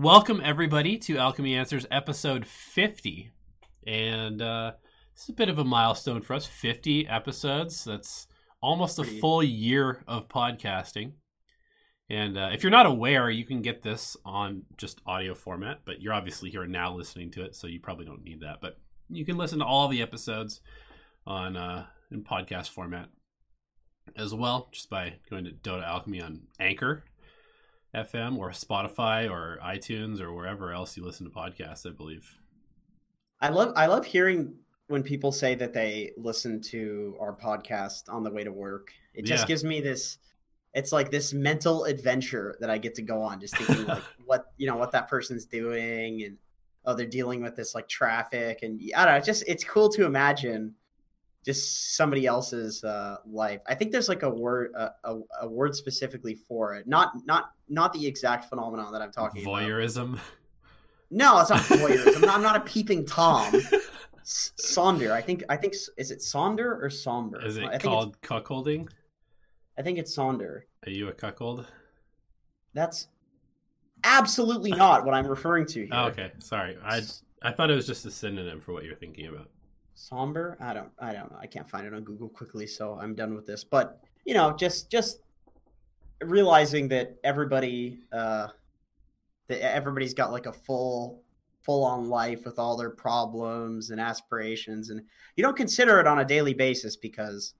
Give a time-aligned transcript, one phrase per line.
[0.00, 3.32] welcome everybody to Alchemy Answers episode 50.
[3.86, 4.72] And uh,
[5.14, 7.84] this is a bit of a milestone for us 50 episodes.
[7.84, 8.26] That's
[8.62, 11.12] almost a full year of podcasting.
[12.08, 16.00] And uh, if you're not aware, you can get this on just audio format, but
[16.00, 18.62] you're obviously here now listening to it, so you probably don't need that.
[18.62, 18.78] But
[19.10, 20.62] you can listen to all the episodes
[21.26, 23.10] on uh, in podcast format
[24.16, 27.04] as well, just by going to Dota Alchemy on Anchor
[27.94, 31.86] FM or Spotify or iTunes or wherever else you listen to podcasts.
[31.86, 32.36] I believe.
[33.40, 34.54] I love I love hearing
[34.88, 38.92] when people say that they listen to our podcast on the way to work.
[39.14, 39.48] It just Yeah.
[39.48, 40.18] gives me this
[40.72, 44.52] it's like this mental adventure that I get to go on just thinking like what
[44.56, 46.38] you know what that person's doing and
[46.84, 50.04] oh they're dealing with this like traffic and I don't know, just it's cool to
[50.04, 50.74] imagine
[51.44, 53.62] just somebody else's uh, life.
[53.66, 56.86] I think there's like a word a, a, a word specifically for it.
[56.86, 59.62] Not not not the exact phenomenon that I'm talking about.
[59.62, 60.18] Voyeurism.
[61.10, 62.16] No, it's not voyeurism.
[62.16, 63.54] I'm, not, I'm not a peeping tom.
[64.20, 65.42] S- Sonder, I think.
[65.48, 67.44] I think is it Sonder or Somber?
[67.44, 68.88] Is it I think called cuckolding?
[69.78, 70.62] I think it's Sonder.
[70.86, 71.66] Are you a cuckold?
[72.74, 73.08] That's
[74.04, 75.88] absolutely not what I'm referring to here.
[75.90, 76.32] Oh, okay.
[76.38, 76.76] Sorry.
[76.84, 77.02] I
[77.42, 79.48] I thought it was just a synonym for what you're thinking about.
[80.00, 80.56] Somber.
[80.60, 80.90] I don't.
[80.98, 81.38] I don't know.
[81.38, 83.64] I can't find it on Google quickly, so I'm done with this.
[83.64, 85.20] But you know, just just
[86.22, 88.48] realizing that everybody, uh,
[89.48, 91.22] that everybody's got like a full
[91.60, 95.02] full on life with all their problems and aspirations, and
[95.36, 97.52] you don't consider it on a daily basis because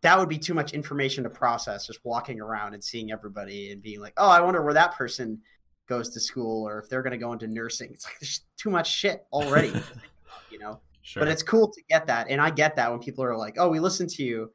[0.00, 1.86] that would be too much information to process.
[1.86, 5.40] Just walking around and seeing everybody and being like, oh, I wonder where that person
[5.86, 7.90] goes to school or if they're going to go into nursing.
[7.92, 9.72] It's like there's too much shit already.
[10.50, 10.80] you know.
[11.06, 11.20] Sure.
[11.20, 12.26] But it's cool to get that.
[12.30, 14.50] And I get that when people are like, oh, we listen to you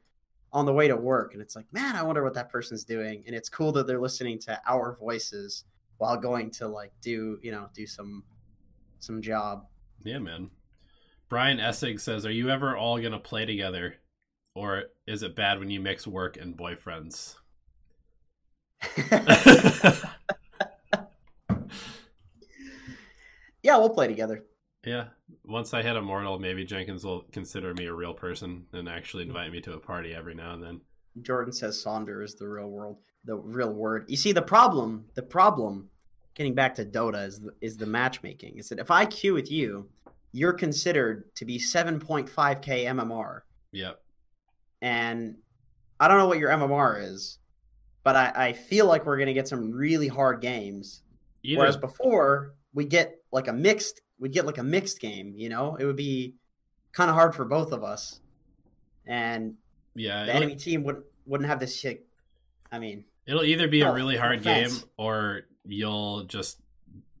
[0.52, 1.32] on the way to work.
[1.32, 3.24] And it's like, man, I wonder what that person's doing.
[3.26, 5.64] And it's cool that they're listening to our voices
[5.96, 8.22] while going to like do, you know, do some
[8.98, 9.64] some job.
[10.04, 10.50] Yeah, man.
[11.30, 13.94] Brian Essig says, "Are you ever all gonna play together,
[14.54, 17.36] or is it bad when you mix work and boyfriends?"
[23.62, 24.44] yeah, we'll play together.
[24.84, 25.06] Yeah.
[25.44, 29.52] Once I hit immortal, maybe Jenkins will consider me a real person and actually invite
[29.52, 30.80] me to a party every now and then.
[31.20, 34.06] Jordan says Sonder is the real world, the real word.
[34.08, 35.88] You see, the problem, the problem,
[36.34, 38.58] getting back to Dota is the, is the matchmaking.
[38.58, 39.88] Is that if I queue with you,
[40.32, 42.30] you're considered to be 7.5k
[42.86, 43.40] MMR,
[43.72, 44.00] Yep.
[44.80, 45.36] and
[46.00, 47.38] I don't know what your MMR is,
[48.02, 51.02] but I, I feel like we're gonna get some really hard games.
[51.42, 55.34] Either Whereas before we get like a mixed, we get like a mixed game.
[55.36, 56.36] You know, it would be
[56.92, 58.20] kind of hard for both of us,
[59.04, 59.54] and
[59.96, 62.06] yeah, the enemy team wouldn't wouldn't have this shit.
[62.70, 63.04] I mean.
[63.26, 64.78] it'll either be a really hard offense.
[64.78, 66.58] game or you'll just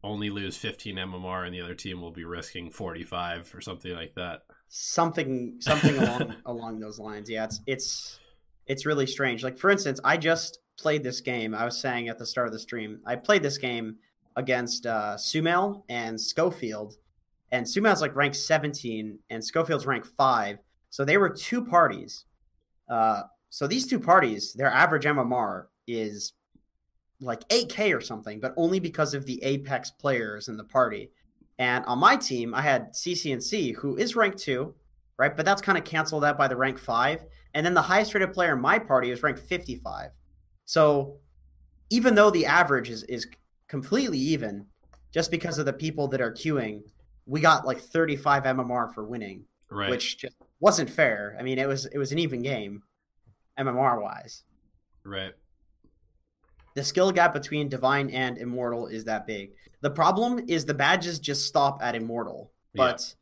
[0.02, 4.14] only lose 15 MMR and the other team will be risking 45 or something like
[4.14, 4.42] that.
[4.68, 8.18] something something along along those lines yeah it's it's
[8.66, 12.18] it's really strange like for instance i just played this game i was saying at
[12.18, 13.96] the start of the stream i played this game
[14.36, 16.96] against uh sumail and schofield
[17.50, 20.58] and sumail's like ranked 17 and schofield's ranked 5
[20.90, 22.24] so they were two parties
[22.88, 26.32] uh so these two parties their average mmr is
[27.20, 31.10] like 8k or something but only because of the apex players in the party
[31.62, 34.74] and on my team, I had CCNC, who is ranked two,
[35.16, 35.36] right?
[35.36, 37.24] But that's kind of canceled out by the rank five.
[37.54, 40.10] And then the highest rated player in my party is ranked 55.
[40.64, 41.18] So
[41.90, 43.28] even though the average is, is
[43.76, 44.66] completely even,
[45.14, 46.82] just because of the people that are queuing,
[47.24, 49.88] we got like 35 MMR for winning, Right.
[49.88, 51.34] which just wasn't fair.
[51.40, 52.82] I mean, it was it was an even game,
[53.58, 54.44] MMR wise.
[55.04, 55.32] right.
[56.74, 59.52] The skill gap between divine and immortal is that big.
[59.80, 62.50] The problem is the badges just stop at immortal.
[62.74, 62.84] Yeah.
[62.84, 63.14] But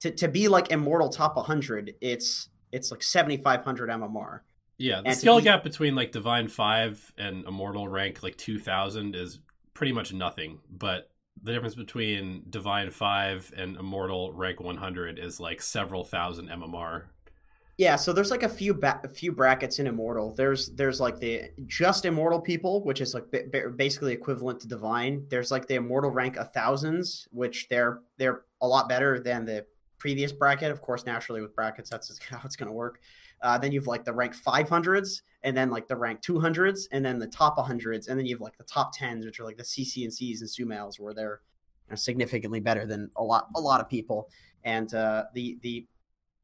[0.00, 4.40] to, to be like immortal top 100, it's it's like 7500 MMR.
[4.78, 9.14] Yeah, the And skill be- gap between like Divine 5 and Immortal rank like 2000
[9.14, 9.38] is
[9.72, 11.10] pretty much nothing, but
[11.42, 17.04] the difference between Divine 5 and Immortal rank 100 is like several thousand MMR.
[17.76, 20.32] Yeah, so there's like a few ba- a few brackets in immortal.
[20.32, 25.26] There's there's like the just immortal people, which is like ba- basically equivalent to divine.
[25.28, 29.66] There's like the immortal rank of thousands, which they're they're a lot better than the
[29.98, 30.70] previous bracket.
[30.70, 33.00] Of course, naturally with brackets, that's how it's going to work.
[33.44, 37.18] Uh, then you've like the rank 500s, and then like the rank 200s, and then
[37.18, 40.02] the top 100s, and then you've like the top 10s, which are like the CC
[40.02, 41.42] and Cs and Sumails, where they're
[41.86, 44.30] you know, significantly better than a lot a lot of people.
[44.64, 45.86] And uh, the the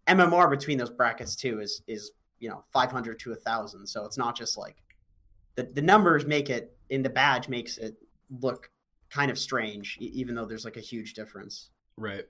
[0.06, 3.86] MMR between those brackets too is is you know 500 to a thousand.
[3.86, 4.76] So it's not just like
[5.54, 7.96] the the numbers make it in the badge makes it
[8.42, 8.70] look
[9.08, 11.70] kind of strange, even though there's like a huge difference.
[11.96, 12.26] Right.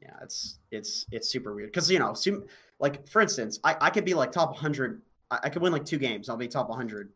[0.00, 2.44] Yeah, it's it's it's super weird because you know, Sum-
[2.78, 5.02] like for instance, I, I could be like top 100.
[5.30, 6.28] I, I could win like two games.
[6.28, 7.10] I'll be top 100,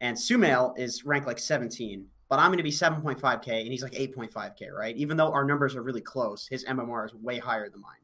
[0.00, 3.92] and Sumail is ranked like 17, but I'm going to be 7.5k and he's like
[3.92, 4.96] 8.5k, right?
[4.96, 7.98] Even though our numbers are really close, his MMR is way higher than mine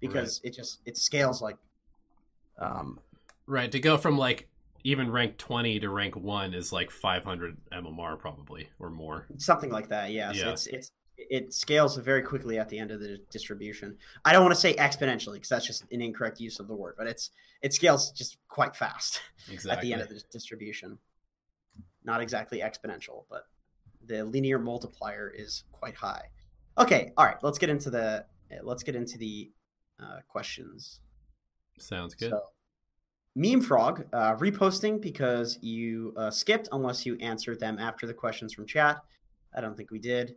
[0.00, 1.56] because it just it scales like.
[2.58, 3.00] Um,
[3.46, 3.72] Right.
[3.72, 4.48] To go from like
[4.84, 9.26] even rank 20 to rank 1 is like 500 MMR probably or more.
[9.38, 10.50] something like that yes Yeah.
[10.50, 10.92] it's it's
[11.28, 14.74] it scales very quickly at the end of the distribution i don't want to say
[14.74, 17.30] exponentially because that's just an incorrect use of the word but it's
[17.62, 19.20] it scales just quite fast
[19.50, 19.70] Exactly.
[19.72, 20.98] at the end of the distribution
[22.04, 23.44] not exactly exponential but
[24.06, 26.24] the linear multiplier is quite high
[26.78, 28.24] okay all right let's get into the
[28.62, 29.50] let's get into the
[30.02, 31.00] uh, questions
[31.80, 32.30] Sounds good.
[32.30, 32.42] so,
[33.34, 38.52] Meme Frog uh, reposting because you uh, skipped unless you answered them after the questions
[38.52, 38.98] from chat.
[39.54, 40.36] I don't think we did.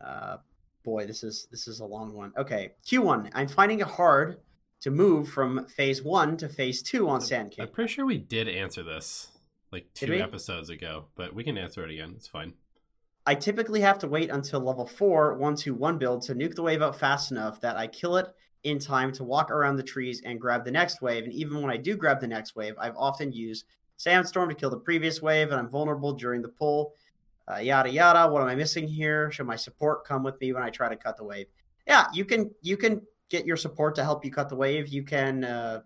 [0.00, 0.38] Uh,
[0.84, 2.32] boy, this is this is a long one.
[2.36, 3.30] Okay, Q1.
[3.34, 4.38] I'm finding it hard
[4.80, 7.64] to move from phase one to phase two on Sand King.
[7.64, 9.28] I'm pretty sure we did answer this
[9.72, 12.14] like two episodes ago, but we can answer it again.
[12.16, 12.54] It's fine.
[13.26, 16.62] I typically have to wait until level four, one two one build to nuke the
[16.62, 18.26] wave out fast enough that I kill it
[18.64, 21.24] in time to walk around the trees and grab the next wave.
[21.24, 23.64] And even when I do grab the next wave, I've often used
[23.96, 26.94] Sandstorm to kill the previous wave, and I'm vulnerable during the pull.
[27.48, 28.30] Uh, yada yada.
[28.30, 29.30] What am I missing here?
[29.30, 31.46] Should my support come with me when I try to cut the wave?
[31.86, 32.50] Yeah, you can.
[32.62, 34.88] You can get your support to help you cut the wave.
[34.88, 35.80] You can uh,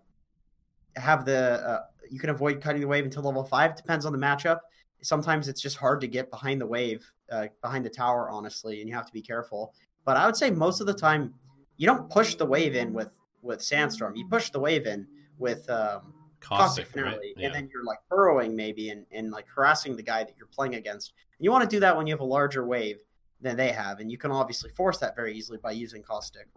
[0.95, 1.65] have the.
[1.65, 3.75] Uh, you can avoid cutting the wave until level five.
[3.75, 4.59] Depends on the matchup.
[5.01, 8.89] Sometimes it's just hard to get behind the wave, uh, behind the tower, honestly, and
[8.89, 9.73] you have to be careful.
[10.03, 11.33] But I would say most of the time,
[11.77, 14.15] you don't push the wave in with with sandstorm.
[14.15, 17.45] You push the wave in with um, caustic finale, right?
[17.45, 20.75] and then you're like burrowing maybe and, and like harassing the guy that you're playing
[20.75, 21.13] against.
[21.39, 22.97] You want to do that when you have a larger wave
[23.41, 26.47] than they have, and you can obviously force that very easily by using caustic.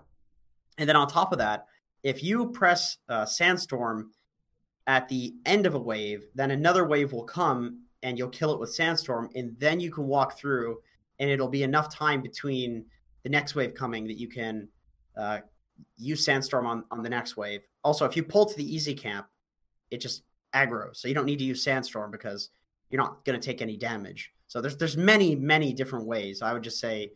[0.79, 1.67] And then on top of that,
[2.03, 4.13] if you press uh, sandstorm
[4.87, 8.61] at the end of a wave, then another wave will come and you'll kill it
[8.61, 10.79] with sandstorm, and then you can walk through,
[11.19, 12.85] and it'll be enough time between
[13.25, 14.69] the next wave coming that you can
[15.17, 15.41] uh,
[15.97, 17.63] use sandstorm on, on the next wave.
[17.83, 19.27] Also, if you pull to the easy camp,
[19.91, 20.23] it just
[20.55, 22.51] aggro, so you don't need to use sandstorm because
[22.89, 24.33] you're not going to take any damage.
[24.49, 26.43] So there's there's many many different ways.
[26.43, 27.13] I would just say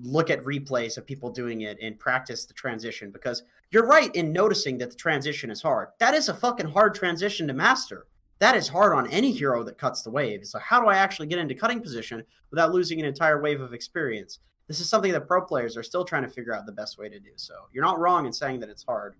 [0.00, 4.32] look at replays of people doing it and practice the transition because you're right in
[4.32, 5.88] noticing that the transition is hard.
[5.98, 8.06] That is a fucking hard transition to master.
[8.38, 10.46] That is hard on any hero that cuts the wave.
[10.46, 13.74] So how do I actually get into cutting position without losing an entire wave of
[13.74, 14.38] experience?
[14.68, 17.08] This is something that pro players are still trying to figure out the best way
[17.08, 17.30] to do.
[17.36, 19.16] So you're not wrong in saying that it's hard.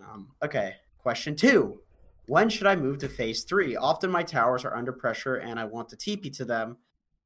[0.00, 1.80] Um, okay, question two.
[2.28, 3.74] When should I move to phase three?
[3.74, 6.76] Often my towers are under pressure and I want to TP to them,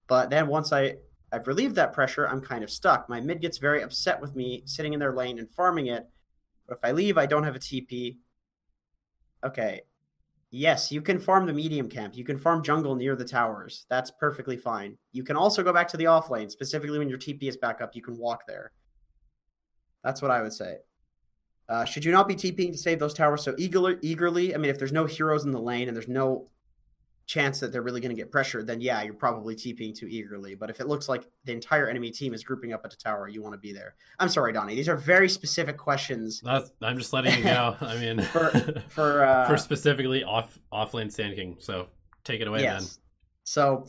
[0.07, 0.95] but then once I
[1.33, 3.09] I've relieved that pressure, I'm kind of stuck.
[3.09, 6.07] My mid gets very upset with me sitting in their lane and farming it.
[6.69, 8.19] But if I leave, I don't have a TP.
[9.45, 9.81] Okay.
[10.51, 12.15] Yes, you can farm the medium camp.
[12.15, 13.87] You can farm jungle near the towers.
[13.89, 14.99] That's perfectly fine.
[15.11, 17.81] You can also go back to the off lane, specifically when your TP is back
[17.81, 17.97] up.
[17.97, 18.71] You can walk there.
[20.05, 20.77] That's what I would say.
[21.73, 23.97] Uh, should you not be TPing to save those towers so eagerly?
[24.03, 26.47] Eagerly, I mean, if there's no heroes in the lane and there's no
[27.25, 30.55] chance that they're really going to get pressured, then yeah, you're probably TPing too eagerly.
[30.55, 33.27] But if it looks like the entire enemy team is grouping up at the tower,
[33.27, 33.95] you want to be there.
[34.19, 34.75] I'm sorry, Donnie.
[34.75, 37.75] These are very specific questions That's, I'm just letting you know.
[37.81, 38.51] I mean, for
[38.89, 41.57] for uh, for specifically off offlane Sand King.
[41.59, 41.87] So
[42.23, 42.99] take it away yes.
[43.45, 43.87] So,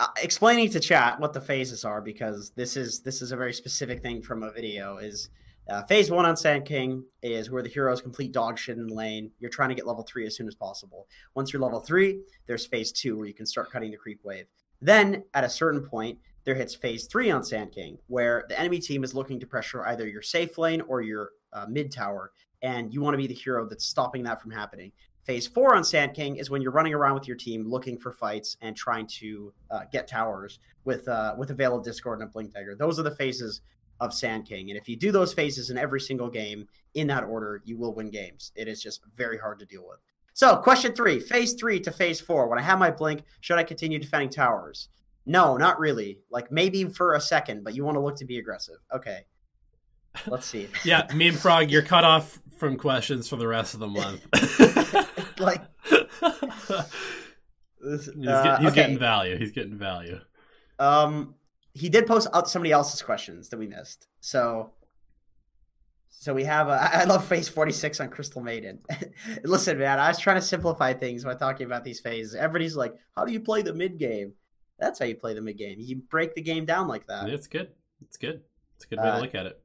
[0.00, 3.52] uh, explaining to chat what the phases are because this is this is a very
[3.52, 4.96] specific thing from a video.
[4.96, 5.28] Is
[5.68, 8.94] uh, phase one on Sand King is where the heroes complete dog shit in the
[8.94, 9.30] lane.
[9.38, 11.06] You're trying to get level three as soon as possible.
[11.34, 14.46] Once you're level three, there's phase two where you can start cutting the creep wave.
[14.80, 18.80] Then at a certain point, there hits phase three on Sand King, where the enemy
[18.80, 22.92] team is looking to pressure either your safe lane or your uh, mid tower, and
[22.92, 24.90] you want to be the hero that's stopping that from happening.
[25.24, 28.10] Phase four on Sand King is when you're running around with your team looking for
[28.10, 32.28] fights and trying to uh, get towers with uh, with a Veil of Discord and
[32.28, 32.74] a Blink Dagger.
[32.74, 33.60] Those are the phases
[34.02, 37.24] of Sand King, and if you do those phases in every single game in that
[37.24, 38.52] order, you will win games.
[38.56, 40.00] It is just very hard to deal with.
[40.34, 42.48] So, question three: Phase three to phase four.
[42.48, 44.88] When I have my Blink, should I continue defending towers?
[45.24, 46.18] No, not really.
[46.30, 48.78] Like maybe for a second, but you want to look to be aggressive.
[48.92, 49.20] Okay.
[50.26, 50.68] Let's see.
[50.84, 54.26] yeah, me and frog, you're cut off from questions for the rest of the month.
[55.38, 55.62] like
[57.82, 58.74] he's, uh, get, he's okay.
[58.74, 59.38] getting value.
[59.38, 60.18] He's getting value.
[60.78, 61.34] Um,
[61.74, 64.06] he did post out somebody else's questions that we missed.
[64.20, 64.72] So,
[66.08, 66.68] so we have.
[66.68, 68.80] A, I love phase forty six on Crystal Maiden.
[69.44, 72.34] Listen, man, I was trying to simplify things by talking about these phases.
[72.34, 74.34] Everybody's like, "How do you play the mid game?"
[74.78, 75.76] That's how you play the mid game.
[75.78, 77.28] You break the game down like that.
[77.28, 77.68] It's good.
[78.02, 78.42] It's good.
[78.76, 79.60] It's a good way uh, to look at it.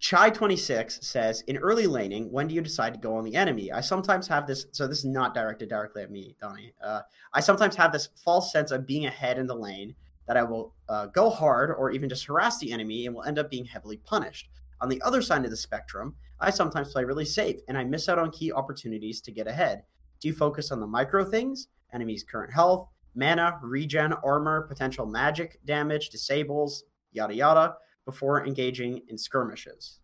[0.00, 3.70] Chai26 says, in early laning, when do you decide to go on the enemy?
[3.70, 6.72] I sometimes have this, so this is not directed directly at me, Donnie.
[6.82, 7.02] Uh,
[7.34, 9.94] I sometimes have this false sense of being ahead in the lane
[10.30, 13.40] that I will uh, go hard or even just harass the enemy and will end
[13.40, 14.48] up being heavily punished.
[14.80, 18.08] On the other side of the spectrum, I sometimes play really safe and I miss
[18.08, 19.82] out on key opportunities to get ahead.
[20.20, 25.58] Do you focus on the micro things, enemy's current health, mana, regen, armor, potential magic
[25.64, 27.74] damage, disables, yada yada?
[28.04, 29.98] before engaging in skirmishes.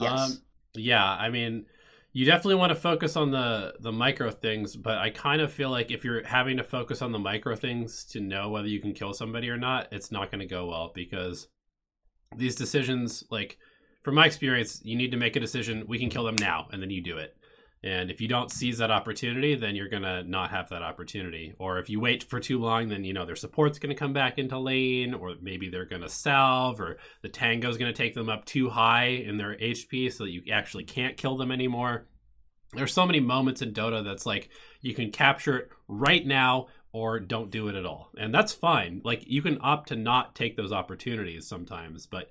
[0.00, 0.18] Yes.
[0.18, 0.42] Um,
[0.74, 1.64] yeah, I mean,
[2.12, 5.70] you definitely want to focus on the the micro things, but I kind of feel
[5.70, 8.92] like if you're having to focus on the micro things to know whether you can
[8.92, 11.48] kill somebody or not, it's not going to go well because
[12.36, 13.58] these decisions, like
[14.02, 15.84] from my experience, you need to make a decision.
[15.86, 17.36] We can kill them now, and then you do it.
[17.82, 21.54] And if you don't seize that opportunity, then you're going to not have that opportunity.
[21.58, 24.12] Or if you wait for too long, then, you know, their support's going to come
[24.12, 28.14] back into lane, or maybe they're going to salve, or the tango's going to take
[28.14, 32.06] them up too high in their HP so that you actually can't kill them anymore.
[32.74, 34.50] There's so many moments in Dota that's like
[34.82, 38.10] you can capture it right now or don't do it at all.
[38.18, 39.00] And that's fine.
[39.04, 42.30] Like you can opt to not take those opportunities sometimes, but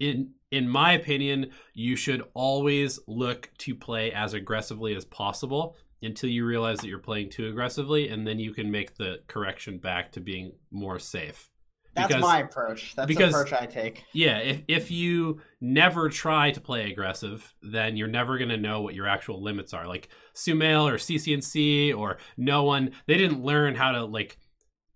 [0.00, 6.30] in in my opinion, you should always look to play as aggressively as possible until
[6.30, 10.12] you realize that you're playing too aggressively, and then you can make the correction back
[10.12, 11.50] to being more safe.
[11.94, 12.94] That's because, my approach.
[12.96, 14.04] That's because, the approach I take.
[14.12, 18.94] Yeah, if if you never try to play aggressive, then you're never gonna know what
[18.94, 19.86] your actual limits are.
[19.86, 24.38] Like Sumail or CCNC or no one, they didn't learn how to like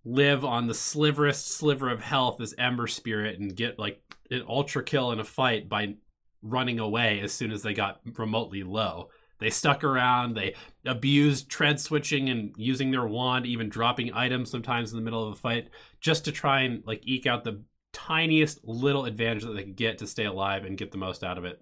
[0.04, 4.00] live on the sliverest sliver of health as Ember Spirit and get like
[4.30, 5.94] an ultra kill in a fight by
[6.42, 9.08] running away as soon as they got remotely low.
[9.40, 14.90] They stuck around, they abused tread switching and using their wand, even dropping items sometimes
[14.90, 15.68] in the middle of a fight,
[16.00, 17.62] just to try and like eke out the
[17.92, 21.38] tiniest little advantage that they could get to stay alive and get the most out
[21.38, 21.60] of it.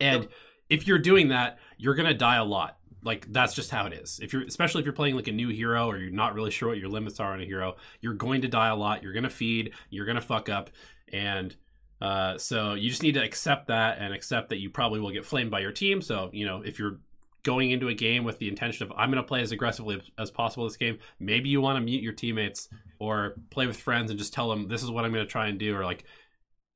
[0.00, 0.32] And yep.
[0.68, 4.18] if you're doing that, you're gonna die a lot like that's just how it is.
[4.20, 6.68] If you're especially if you're playing like a new hero or you're not really sure
[6.70, 9.02] what your limits are on a hero, you're going to die a lot.
[9.02, 9.72] You're going to feed.
[9.90, 10.70] You're going to fuck up,
[11.12, 11.54] and
[12.02, 15.24] uh, so you just need to accept that and accept that you probably will get
[15.24, 16.02] flamed by your team.
[16.02, 16.98] So you know if you're
[17.44, 20.32] going into a game with the intention of I'm going to play as aggressively as
[20.32, 24.18] possible this game, maybe you want to mute your teammates or play with friends and
[24.18, 26.04] just tell them this is what I'm going to try and do, or like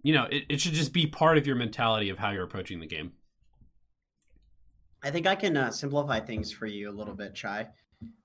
[0.04, 2.78] you know it, it should just be part of your mentality of how you're approaching
[2.78, 3.14] the game.
[5.02, 7.68] I think I can uh, simplify things for you a little bit, Chai.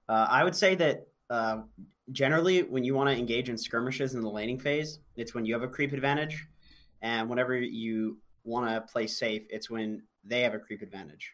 [0.10, 1.62] Uh, I would say that uh,
[2.12, 5.54] generally, when you want to engage in skirmishes in the laning phase, it's when you
[5.54, 6.46] have a creep advantage,
[7.02, 11.32] and whenever you want to play safe, it's when they have a creep advantage.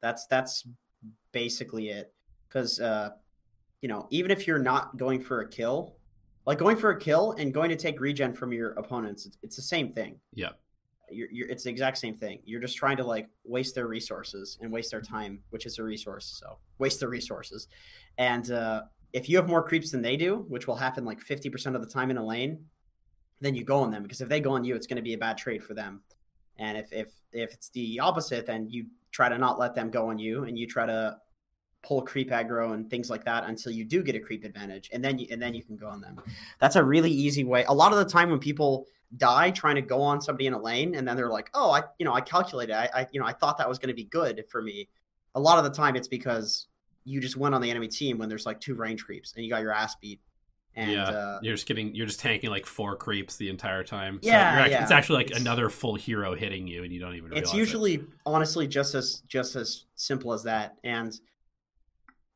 [0.00, 0.66] That's that's
[1.32, 2.12] basically it.
[2.48, 3.10] Because uh,
[3.82, 5.96] you know, even if you're not going for a kill,
[6.46, 9.56] like going for a kill and going to take regen from your opponents, it's, it's
[9.56, 10.18] the same thing.
[10.32, 10.50] Yeah
[11.10, 12.40] you're, you're, it's the exact same thing.
[12.44, 15.82] You're just trying to like waste their resources and waste their time, which is a
[15.82, 16.40] resource.
[16.40, 17.68] So waste their resources.
[18.18, 18.82] And uh,
[19.12, 21.86] if you have more creeps than they do, which will happen like 50% of the
[21.86, 22.64] time in a lane,
[23.40, 25.14] then you go on them because if they go on you, it's going to be
[25.14, 26.02] a bad trade for them.
[26.58, 30.08] And if, if, if it's the opposite, then you try to not let them go
[30.08, 31.16] on you and you try to
[31.84, 35.04] pull creep aggro and things like that until you do get a creep advantage and
[35.04, 36.20] then you and then you can go on them
[36.58, 38.86] that's a really easy way a lot of the time when people
[39.16, 41.82] die trying to go on somebody in a lane and then they're like oh i
[41.98, 44.04] you know i calculated i, I you know i thought that was going to be
[44.04, 44.88] good for me
[45.34, 46.66] a lot of the time it's because
[47.04, 49.50] you just went on the enemy team when there's like two range creeps and you
[49.50, 50.20] got your ass beat
[50.76, 54.18] and, yeah, uh, you're just getting you're just tanking like four creeps the entire time.
[54.20, 56.98] So yeah, actually, yeah, it's actually like it's, another full hero hitting you, and you
[56.98, 57.32] don't even.
[57.32, 58.02] It's usually it.
[58.26, 61.16] honestly just as just as simple as that, and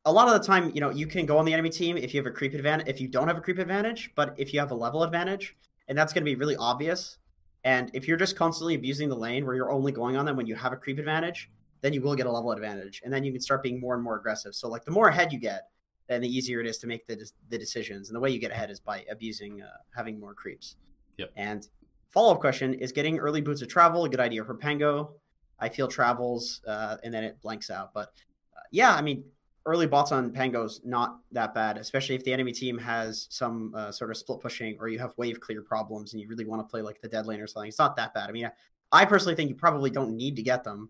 [0.05, 2.13] a lot of the time, you know, you can go on the enemy team if
[2.13, 2.87] you have a creep advantage.
[2.87, 5.55] If you don't have a creep advantage, but if you have a level advantage,
[5.87, 7.17] and that's going to be really obvious.
[7.63, 10.45] And if you're just constantly abusing the lane where you're only going on them when
[10.45, 11.49] you have a creep advantage,
[11.81, 14.03] then you will get a level advantage, and then you can start being more and
[14.03, 14.53] more aggressive.
[14.53, 15.69] So like the more ahead you get,
[16.07, 18.09] then the easier it is to make the the decisions.
[18.09, 20.75] And the way you get ahead is by abusing uh, having more creeps.
[21.17, 21.31] Yep.
[21.35, 21.67] And
[22.09, 25.13] follow up question is getting early boots of travel a good idea for Pango?
[25.59, 27.93] I feel travels, uh, and then it blanks out.
[27.93, 28.13] But
[28.55, 29.23] uh, yeah, I mean,
[29.69, 33.91] early bots on Pango's not that bad, especially if the enemy team has some uh,
[33.91, 36.69] sort of split pushing or you have wave clear problems and you really want to
[36.69, 37.69] play like the dead lane or something.
[37.69, 38.29] It's not that bad.
[38.29, 38.49] I mean,
[38.91, 40.89] I personally think you probably don't need to get them.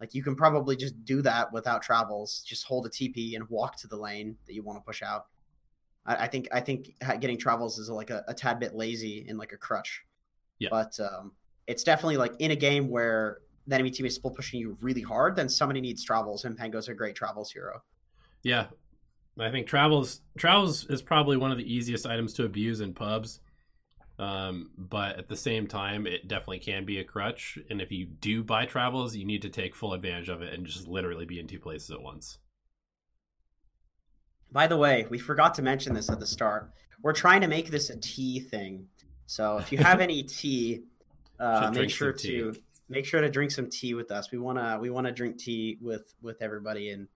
[0.00, 2.44] Like you can probably just do that without travels.
[2.46, 5.26] Just hold a TP and walk to the lane that you want to push out.
[6.04, 9.38] I, I think I think getting travels is like a, a, tad bit lazy and
[9.38, 10.04] like a crutch.
[10.58, 10.68] Yeah.
[10.70, 11.32] But um,
[11.66, 15.02] it's definitely like in a game where the enemy team is split pushing you really
[15.02, 17.82] hard, then somebody needs travels, and Pango's a great travels hero.
[18.42, 18.66] Yeah.
[19.40, 23.40] I think travels travels is probably one of the easiest items to abuse in pubs.
[24.18, 27.56] Um, but at the same time, it definitely can be a crutch.
[27.70, 30.66] And if you do buy travels, you need to take full advantage of it and
[30.66, 32.38] just literally be in two places at once.
[34.50, 36.72] By the way, we forgot to mention this at the start.
[37.02, 38.88] We're trying to make this a tea thing.
[39.26, 40.82] So if you have any tea,
[41.38, 42.54] uh, make sure to
[42.88, 44.32] make sure to drink some tea with us.
[44.32, 47.06] We wanna we wanna drink tea with with everybody, and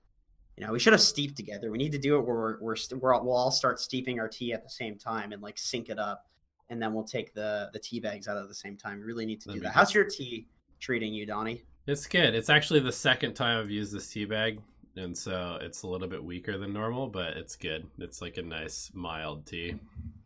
[0.63, 1.73] you know we should have steeped together.
[1.73, 4.53] We need to do it where we're we're, we're we'll all start steeping our tea
[4.53, 6.29] at the same time and like sync it up,
[6.71, 8.99] and then we'll take the the tea bags out at the same time.
[9.01, 9.75] We really need to That'd do that.
[9.75, 10.47] How's your tea
[10.79, 11.65] treating you, Donnie?
[11.89, 12.37] It's good.
[12.37, 14.61] It's actually the second time I've used this tea bag
[14.97, 17.87] and so it's a little bit weaker than normal, but it's good.
[17.99, 19.77] It's like a nice mild tea.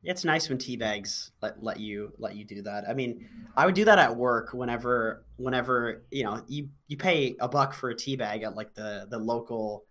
[0.03, 2.85] It's nice when tea bags let, let you let you do that.
[2.89, 7.37] I mean, I would do that at work whenever whenever you know you you pay
[7.41, 9.85] a buck for a tea bag at like the the local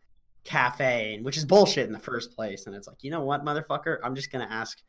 [0.46, 2.66] cafe, which is bullshit in the first place.
[2.66, 4.82] And it's like, you know what, motherfucker, I'm just gonna ask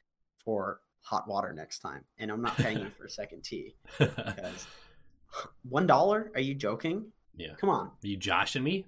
[0.45, 4.67] for hot water next time, and I'm not paying you for a second tea because
[5.69, 6.31] one dollar?
[6.35, 7.13] Are you joking?
[7.37, 7.55] Yeah.
[7.61, 7.87] Come on.
[7.87, 8.87] Are you joshing me?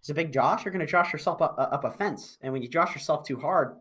[0.00, 0.64] It's a big josh.
[0.64, 2.38] You're going to josh yourself up, up a fence.
[2.40, 3.76] And when you josh yourself too hard,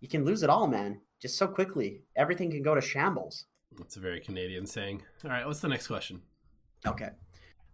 [0.00, 1.00] you can lose it all, man.
[1.20, 2.02] Just so quickly.
[2.16, 3.46] Everything can go to shambles.
[3.78, 5.02] That's a very Canadian saying.
[5.24, 6.20] All right, what's the next question?
[6.86, 7.10] Okay.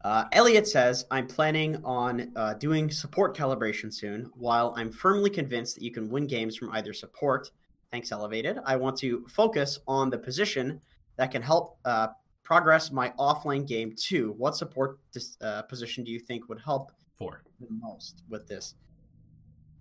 [0.05, 4.31] Uh, Elliot says, I'm planning on uh, doing support calibration soon.
[4.35, 7.51] While I'm firmly convinced that you can win games from either support,
[7.91, 10.81] thanks elevated, I want to focus on the position
[11.17, 12.09] that can help uh,
[12.43, 14.35] progress my offlane game too.
[14.39, 16.91] What support dis- uh, position do you think would help
[17.23, 17.45] Four.
[17.61, 18.75] The most with this.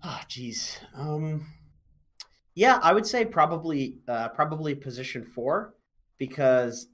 [0.04, 0.78] Ah, oh, jeez.
[0.94, 1.48] Um,
[2.54, 5.74] yeah, I would say probably uh, probably position four
[6.20, 6.88] because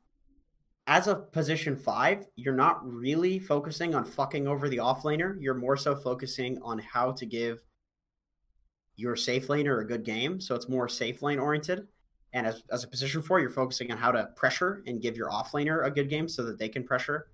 [0.87, 5.35] as a position five, you're not really focusing on fucking over the offlaner.
[5.39, 7.61] You're more so focusing on how to give
[8.95, 10.41] your safe laner a good game.
[10.41, 11.87] So it's more safe lane oriented.
[12.33, 15.29] And as, as a position four, you're focusing on how to pressure and give your
[15.29, 17.27] offlaner a good game so that they can pressure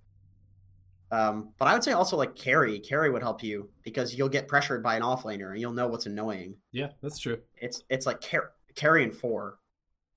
[1.14, 2.80] um, but I would say also like carry.
[2.80, 6.08] Carry would help you because you'll get pressured by an offlaner and you'll know what's
[6.08, 6.56] annoying.
[6.72, 7.38] Yeah, that's true.
[7.56, 9.60] It's it's like car- carry and four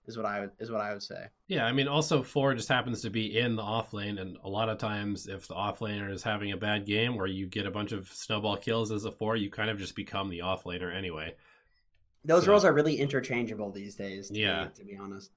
[0.07, 1.27] is what I would is what I would say.
[1.49, 4.49] Yeah, I mean also four just happens to be in the off lane and a
[4.49, 7.67] lot of times if the off laner is having a bad game where you get
[7.67, 10.65] a bunch of snowball kills as a four, you kind of just become the off
[10.65, 11.35] laner anyway.
[12.25, 14.29] Those so, roles are really interchangeable these days.
[14.29, 15.31] To yeah, be, to be honest.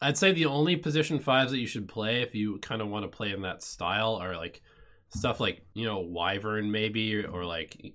[0.00, 3.04] I'd say the only position fives that you should play if you kind of want
[3.04, 4.62] to play in that style are like
[5.10, 7.94] stuff like you know wyvern maybe or like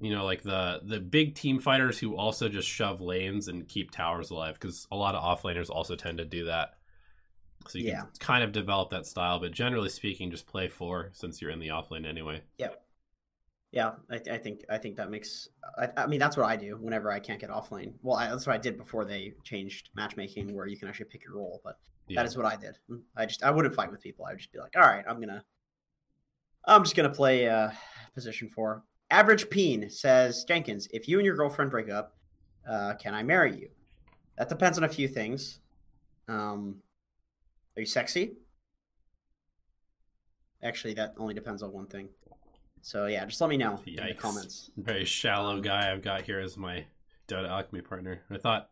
[0.00, 3.90] you know like the the big team fighters who also just shove lanes and keep
[3.90, 6.74] towers alive because a lot of offlaners also tend to do that
[7.68, 8.00] so you yeah.
[8.00, 11.60] can kind of develop that style but generally speaking just play four since you're in
[11.60, 12.68] the offlane anyway yeah
[13.72, 16.76] yeah I, I think i think that makes I, I, mean that's what i do
[16.80, 20.54] whenever i can't get offlane well I, that's what i did before they changed matchmaking
[20.54, 21.76] where you can actually pick your role but
[22.08, 22.20] yeah.
[22.20, 22.78] that is what i did
[23.16, 25.20] i just i wouldn't fight with people i would just be like all right i'm
[25.20, 25.44] gonna
[26.66, 27.70] I'm just gonna play uh,
[28.14, 28.84] position four.
[29.10, 32.16] Average Peen says Jenkins, if you and your girlfriend break up,
[32.68, 33.68] uh, can I marry you?
[34.38, 35.58] That depends on a few things.
[36.28, 36.76] Um,
[37.76, 38.36] are you sexy?
[40.62, 42.08] Actually, that only depends on one thing.
[42.82, 43.98] So yeah, just let me know Yikes.
[43.98, 44.70] in the comments.
[44.76, 46.84] Very shallow guy I've got here as my
[47.28, 48.22] Dota Alchemy partner.
[48.30, 48.70] I thought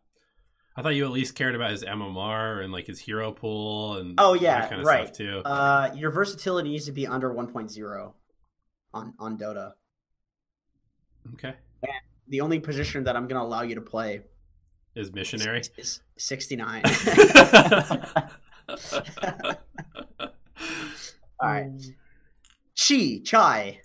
[0.75, 4.15] I thought you at least cared about his MMR and like his hero pool and
[4.17, 5.13] oh yeah, kind of right.
[5.13, 5.41] too.
[5.45, 8.13] Uh, your versatility needs to be under 1.0
[8.93, 9.73] on on Dota.
[11.33, 11.53] Okay.
[11.83, 11.91] And
[12.27, 14.21] the only position that I'm going to allow you to play
[14.95, 15.59] is missionary.
[15.59, 16.83] Is, is 69.
[21.41, 21.71] All right.
[22.79, 23.81] Chi Chai.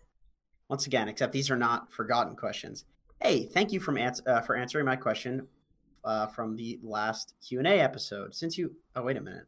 [0.68, 2.84] Once again, except these are not forgotten questions.
[3.20, 5.46] Hey, thank you from ans- uh, for answering my question
[6.04, 8.34] uh, from the last Q and A episode.
[8.34, 9.46] Since you, oh wait a minute,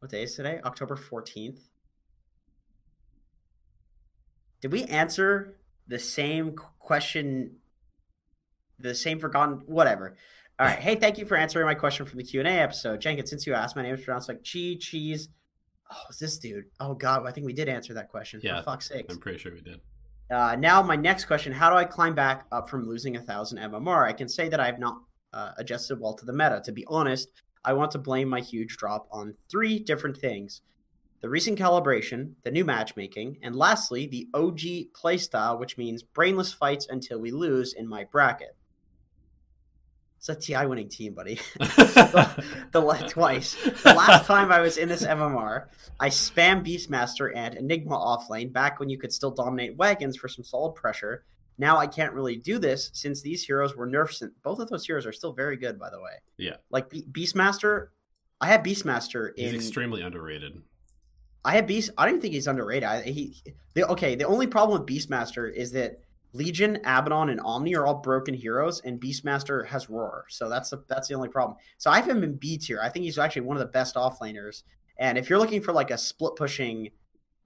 [0.00, 0.60] what day is today?
[0.64, 1.60] October fourteenth.
[4.62, 5.56] Did we answer
[5.88, 7.56] the same question?
[8.78, 10.16] The same forgotten, whatever.
[10.58, 10.78] All right.
[10.78, 13.30] Hey, thank you for answering my question from the Q and A episode, Jenkins.
[13.30, 15.28] Since you asked, my name is pronounced like Chi Cheese.
[15.90, 16.64] Oh, is this dude?
[16.80, 18.40] Oh God, I think we did answer that question.
[18.42, 19.06] Yeah, for fuck's sake.
[19.10, 19.80] I'm pretty sure we did.
[20.30, 23.58] Uh, now, my next question How do I climb back up from losing a 1,000
[23.58, 24.06] MMR?
[24.06, 24.98] I can say that I have not
[25.32, 26.62] uh, adjusted well to the meta.
[26.64, 27.28] To be honest,
[27.64, 30.62] I want to blame my huge drop on three different things
[31.22, 36.86] the recent calibration, the new matchmaking, and lastly, the OG playstyle, which means brainless fights
[36.90, 38.56] until we lose in my bracket.
[40.18, 41.40] It's a TI winning team, buddy.
[41.58, 43.54] the, the twice.
[43.82, 45.66] The last time I was in this MMR,
[45.98, 50.44] I spam Beastmaster and Enigma offlane back when you could still dominate wagons for some
[50.44, 51.24] solid pressure.
[51.56, 54.30] now I can't really do this since these heroes were nerfed.
[54.42, 56.14] Both of those heroes are still very good, by the way.
[56.36, 56.56] Yeah.
[56.70, 57.88] Like Be- Beastmaster,
[58.40, 59.54] I have Beastmaster in.
[59.54, 60.62] He's extremely underrated.
[61.44, 61.90] I have Beast.
[61.98, 62.84] I don't think he's underrated.
[62.84, 63.42] I, he,
[63.74, 64.14] the, okay.
[64.14, 66.00] The only problem with Beastmaster is that
[66.32, 70.24] Legion, Abaddon, and Omni are all broken heroes, and Beastmaster has Roar.
[70.28, 71.58] So that's the that's the only problem.
[71.78, 72.80] So I have him in B tier.
[72.82, 74.62] I think he's actually one of the best offlaners.
[74.98, 76.90] And if you're looking for like a split pushing,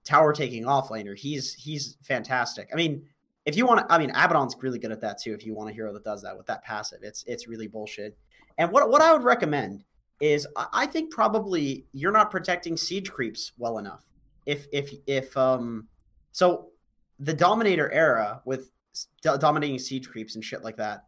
[0.05, 2.69] tower taking offlaner, he's he's fantastic.
[2.71, 3.03] I mean,
[3.45, 5.33] if you want to, I mean, Abaddon's really good at that too.
[5.33, 8.17] If you want a hero that does that with that passive, it's it's really bullshit.
[8.57, 9.83] And what what I would recommend
[10.19, 14.03] is I think probably you're not protecting siege creeps well enough.
[14.45, 15.87] If if if um
[16.31, 16.69] so
[17.19, 18.71] the dominator era with
[19.21, 21.03] dominating siege creeps and shit like that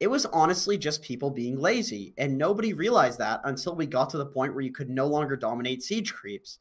[0.00, 4.18] it was honestly just people being lazy and nobody realized that until we got to
[4.18, 6.58] the point where you could no longer dominate siege creeps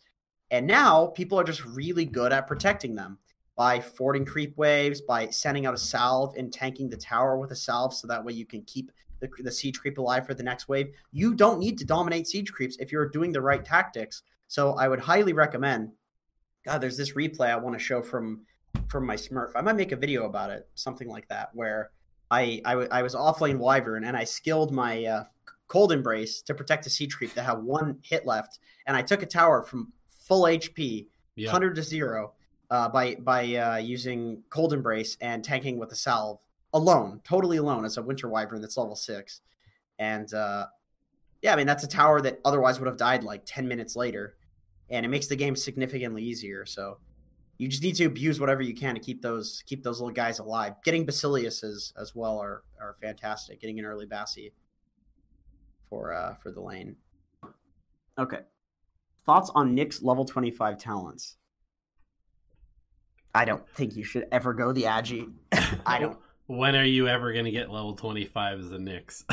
[0.49, 3.17] and now people are just really good at protecting them
[3.55, 7.55] by fording creep waves by sending out a salve and tanking the tower with a
[7.55, 10.67] salve so that way you can keep the, the siege creep alive for the next
[10.67, 14.73] wave you don't need to dominate siege creeps if you're doing the right tactics so
[14.73, 15.91] i would highly recommend
[16.65, 18.41] god there's this replay i want to show from
[18.87, 19.51] from my Smurf.
[19.55, 21.91] I might make a video about it, something like that, where
[22.31, 25.23] I I, w- I was offlane Wyvern and I skilled my uh,
[25.67, 29.23] Cold Embrace to protect a siege creep that had one hit left, and I took
[29.23, 31.49] a tower from full HP, yeah.
[31.49, 32.33] hundred to zero,
[32.69, 36.39] uh, by by uh, using Cold Embrace and tanking with a salve
[36.73, 39.41] alone, totally alone as a Winter Wyvern that's level six,
[39.99, 40.67] and uh,
[41.41, 44.35] yeah, I mean that's a tower that otherwise would have died like ten minutes later,
[44.89, 46.65] and it makes the game significantly easier.
[46.65, 46.97] So
[47.57, 50.39] you just need to abuse whatever you can to keep those keep those little guys
[50.39, 50.73] alive.
[50.83, 53.59] Getting Basiliuses as well are are fantastic.
[53.61, 54.53] Getting an early Bassi
[55.89, 56.95] for uh for the lane.
[58.19, 58.39] Okay.
[59.25, 61.35] Thoughts on Nyx's level 25 talents?
[63.35, 65.31] I don't think you should ever go the Agi.
[65.85, 69.23] I don't when are you ever going to get level 25 as a Nyx?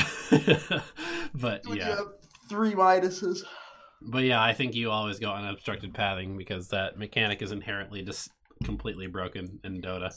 [1.35, 2.01] but when yeah.
[2.49, 3.43] three minuses.
[4.03, 8.31] But yeah, I think you always go unobstructed pathing because that mechanic is inherently just
[8.63, 10.13] completely broken in Dota.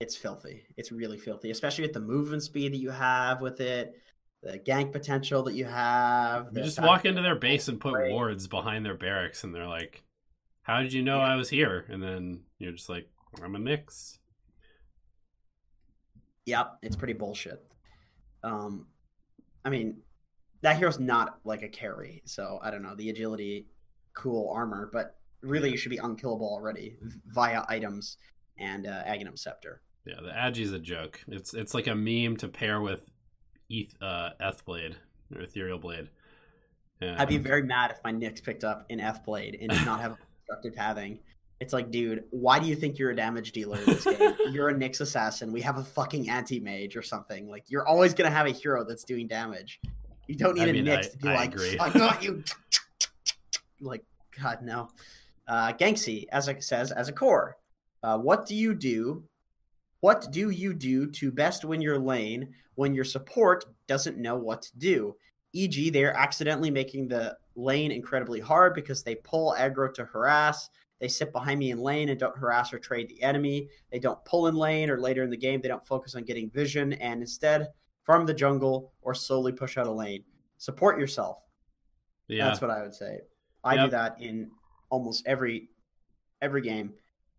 [0.00, 0.64] It's filthy.
[0.76, 3.94] It's really filthy, especially with the movement speed that you have with it,
[4.42, 6.48] the gank potential that you have.
[6.52, 10.02] You just walk into their base and put wards behind their barracks, and they're like,
[10.62, 11.32] "How did you know yeah.
[11.32, 13.08] I was here?" And then you're just like,
[13.42, 14.18] "I'm a Nyx."
[16.46, 17.64] Yep, it's pretty bullshit.
[18.42, 18.86] Um,
[19.64, 19.98] I mean,
[20.62, 23.66] that hero's not like a carry, so I don't know the agility,
[24.14, 28.16] cool armor, but really you should be unkillable already via items
[28.58, 29.82] and uh, Aghanim Scepter.
[30.06, 31.20] Yeah, the Agi's a joke.
[31.28, 33.08] It's it's like a meme to pair with
[33.70, 34.96] Eth uh, Blade
[35.34, 36.10] or Ethereal Blade.
[37.00, 37.16] And...
[37.16, 40.00] I'd be very mad if my Nyx picked up an Eth Blade and did not
[40.00, 41.20] have obstructed pathing.
[41.62, 44.34] It's like, dude, why do you think you're a damage dealer in this game?
[44.50, 45.52] you're a Nyx assassin.
[45.52, 47.48] We have a fucking anti mage or something.
[47.48, 49.80] Like, you're always gonna have a hero that's doing damage.
[50.26, 51.78] You don't need I mean, a Nyx I, to be I like, agree.
[51.78, 52.42] I got you.
[53.80, 54.02] like,
[54.42, 54.88] God, no.
[55.46, 57.56] Uh, Ganksy, as it says, as a core,
[58.02, 59.22] uh, what do you do?
[60.00, 64.62] What do you do to best win your lane when your support doesn't know what
[64.62, 65.14] to do?
[65.52, 70.68] E.g., they're accidentally making the lane incredibly hard because they pull aggro to harass.
[71.02, 73.68] They sit behind me in lane and don't harass or trade the enemy.
[73.90, 76.48] They don't pull in lane or later in the game, they don't focus on getting
[76.48, 77.66] vision and instead
[78.06, 80.24] farm the jungle, or slowly push out a lane.
[80.58, 81.38] Support yourself.
[82.28, 83.18] Yeah, that's what I would say.
[83.64, 83.84] I yep.
[83.86, 84.50] do that in
[84.90, 85.70] almost every
[86.40, 86.92] every game.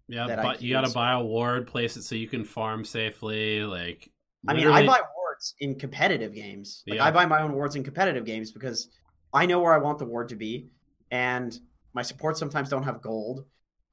[0.10, 3.64] Yeah, but you got to buy a ward, place it so you can farm safely.
[3.64, 4.10] Like,
[4.46, 4.68] literally...
[4.68, 6.84] I mean, I buy wards in competitive games.
[6.86, 7.06] Like, yeah.
[7.06, 8.90] I buy my own wards in competitive games because
[9.34, 10.68] I know where I want the ward to be,
[11.12, 11.58] and
[11.94, 13.46] my supports sometimes don't have gold,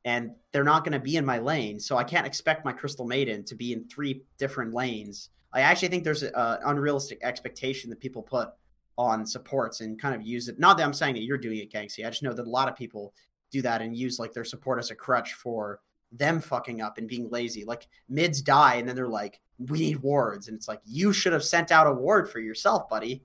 [0.04, 3.06] and they're not going to be in my lane, so I can't expect my Crystal
[3.06, 8.00] Maiden to be in three different lanes I actually think there's an unrealistic expectation that
[8.00, 8.50] people put
[8.96, 10.58] on supports and kind of use it.
[10.58, 12.06] Not that I'm saying that you're doing it, Ganksy.
[12.06, 13.14] I just know that a lot of people
[13.50, 15.80] do that and use like their support as a crutch for
[16.12, 17.64] them fucking up and being lazy.
[17.64, 20.48] Like mids die and then they're like, we need wards.
[20.48, 23.24] And it's like, you should have sent out a ward for yourself, buddy.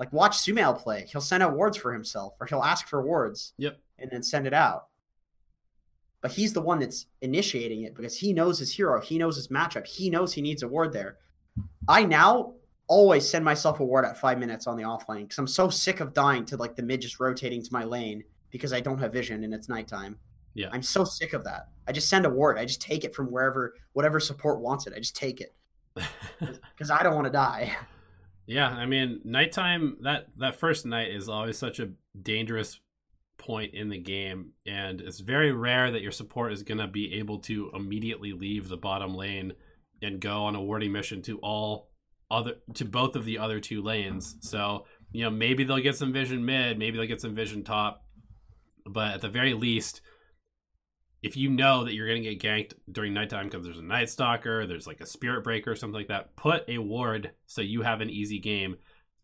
[0.00, 1.06] Like watch Sumail play.
[1.12, 3.52] He'll send out wards for himself or he'll ask for wards.
[3.58, 3.78] Yep.
[4.00, 4.86] And then send it out
[6.20, 9.48] but he's the one that's initiating it because he knows his hero, he knows his
[9.48, 11.16] matchup, he knows he needs a ward there.
[11.88, 12.54] I now
[12.86, 16.00] always send myself a ward at five minutes on the offlane because I'm so sick
[16.00, 19.12] of dying to like the mid just rotating to my lane because I don't have
[19.12, 20.18] vision and it's nighttime.
[20.54, 20.68] Yeah.
[20.72, 21.68] I'm so sick of that.
[21.86, 22.58] I just send a ward.
[22.58, 24.92] I just take it from wherever whatever support wants it.
[24.94, 25.54] I just take it.
[26.38, 27.76] Because I don't want to die.
[28.50, 32.80] Yeah, I mean, nighttime that that first night is always such a dangerous
[33.38, 37.14] point in the game, and it's very rare that your support is going to be
[37.14, 39.52] able to immediately leave the bottom lane
[40.02, 41.90] and go on a warding mission to all
[42.28, 44.34] other to both of the other two lanes.
[44.40, 48.04] So you know maybe they'll get some vision mid, maybe they'll get some vision top,
[48.84, 50.00] but at the very least,
[51.22, 54.08] if you know that you're going to get ganked during nighttime because there's a night
[54.08, 57.82] stalker, there's like a spirit breaker or something like that, put a ward so you
[57.82, 58.76] have an easy game.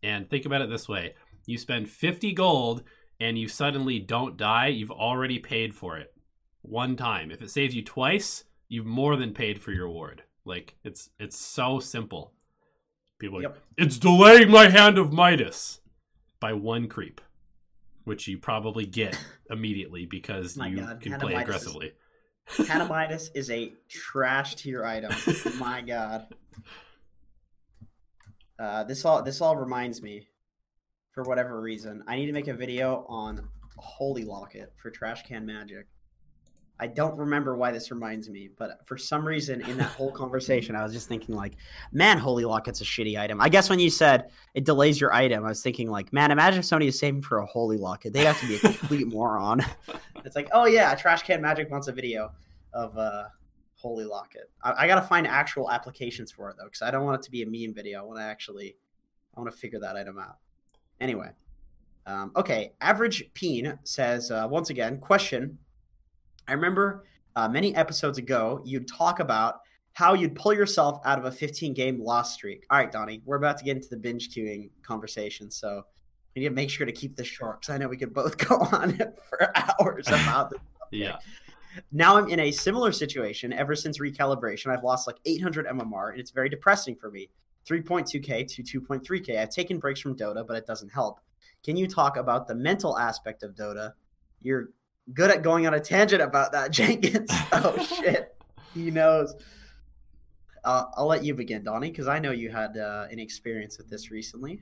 [0.03, 2.83] And think about it this way: you spend 50 gold
[3.19, 6.13] and you suddenly don't die, you've already paid for it
[6.61, 7.31] one time.
[7.31, 10.23] If it saves you twice, you've more than paid for your ward.
[10.45, 12.33] Like it's it's so simple.
[13.19, 13.51] People yep.
[13.51, 15.79] like, it's delaying my hand of Midas
[16.39, 17.19] by one creep,
[18.07, 21.01] which you probably get immediately because you God.
[21.01, 21.91] can play aggressively.
[22.57, 25.11] Is, is a trash tier item.
[25.59, 26.27] my God.
[28.59, 30.27] Uh, this all this all reminds me,
[31.11, 35.45] for whatever reason, I need to make a video on Holy Locket for Trash Can
[35.45, 35.85] Magic.
[36.79, 40.75] I don't remember why this reminds me, but for some reason in that whole conversation,
[40.75, 41.53] I was just thinking like,
[41.91, 43.41] man, Holy Locket's a shitty item.
[43.41, 46.59] I guess when you said it delays your item, I was thinking like, man, imagine
[46.59, 48.13] if somebody is saving for a Holy Locket.
[48.13, 49.65] They'd have to be a complete moron.
[50.23, 52.31] It's like, oh yeah, Trash Can Magic wants a video
[52.73, 53.25] of uh,
[53.75, 54.51] Holy Locket.
[54.61, 57.23] I, I got to find actual applications for it though, because I don't want it
[57.23, 57.99] to be a meme video.
[57.99, 58.75] I want to actually,
[59.35, 60.37] I want to figure that item out.
[61.01, 61.29] Anyway,
[62.05, 62.73] um, okay.
[62.81, 65.57] Average Peen says uh, once again, question
[66.47, 67.05] I remember
[67.35, 69.61] uh, many episodes ago, you'd talk about
[69.93, 72.65] how you'd pull yourself out of a 15 game loss streak.
[72.69, 75.49] All right, Donnie, we're about to get into the binge queuing conversation.
[75.49, 75.83] So
[76.35, 78.37] we need to make sure to keep this short because I know we could both
[78.47, 80.59] go on for hours about this.
[80.91, 81.17] yeah.
[81.91, 83.53] Now I'm in a similar situation.
[83.53, 87.29] Ever since recalibration, I've lost like 800 MMR, and it's very depressing for me.
[87.67, 89.37] 3.2k to 2.3k.
[89.37, 91.19] I've taken breaks from Dota, but it doesn't help.
[91.63, 93.93] Can you talk about the mental aspect of Dota?
[94.41, 94.69] You're
[95.13, 97.29] good at going on a tangent about that, Jenkins.
[97.51, 98.35] oh shit,
[98.73, 99.35] he knows.
[100.63, 103.89] Uh, I'll let you begin, Donnie, because I know you had uh, an experience with
[103.89, 104.61] this recently.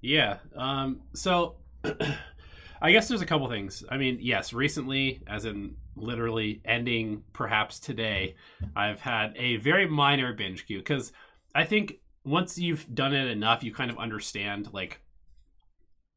[0.00, 0.36] Yeah.
[0.56, 1.56] Um, so,
[2.82, 3.84] I guess there's a couple things.
[3.88, 8.34] I mean, yes, recently, as in literally ending perhaps today,
[8.74, 11.12] I've had a very minor binge queue because
[11.54, 15.00] I think once you've done it enough, you kind of understand like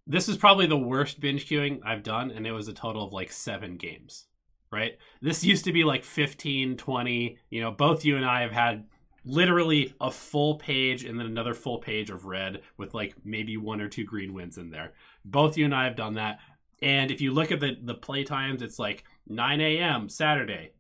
[0.08, 3.13] this is probably the worst binge queuing I've done, and it was a total of
[3.13, 4.28] like seven games,
[4.72, 4.98] right?
[5.22, 7.38] This used to be like 15, 20.
[7.50, 8.86] You know, both you and I have had
[9.26, 13.82] literally a full page and then another full page of red with like maybe one
[13.82, 14.94] or two green wins in there.
[15.24, 16.39] Both you and I have done that.
[16.82, 20.10] And if you look at the, the play times, it's like 9 a.m.
[20.10, 20.74] Saturday,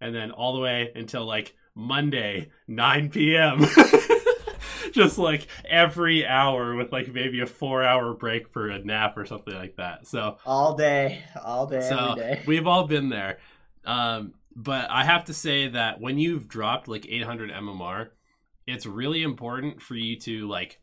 [0.00, 3.60] and then all the way until like Monday, 9 p.m.
[5.00, 9.24] just like every hour with like maybe a four hour break for a nap or
[9.26, 10.06] something like that.
[10.06, 12.42] So all day, all day, so every day.
[12.46, 13.38] We've all been there.
[13.84, 18.08] Um, but I have to say that when you've dropped like 800 MMR,
[18.66, 20.80] it's really important for you to like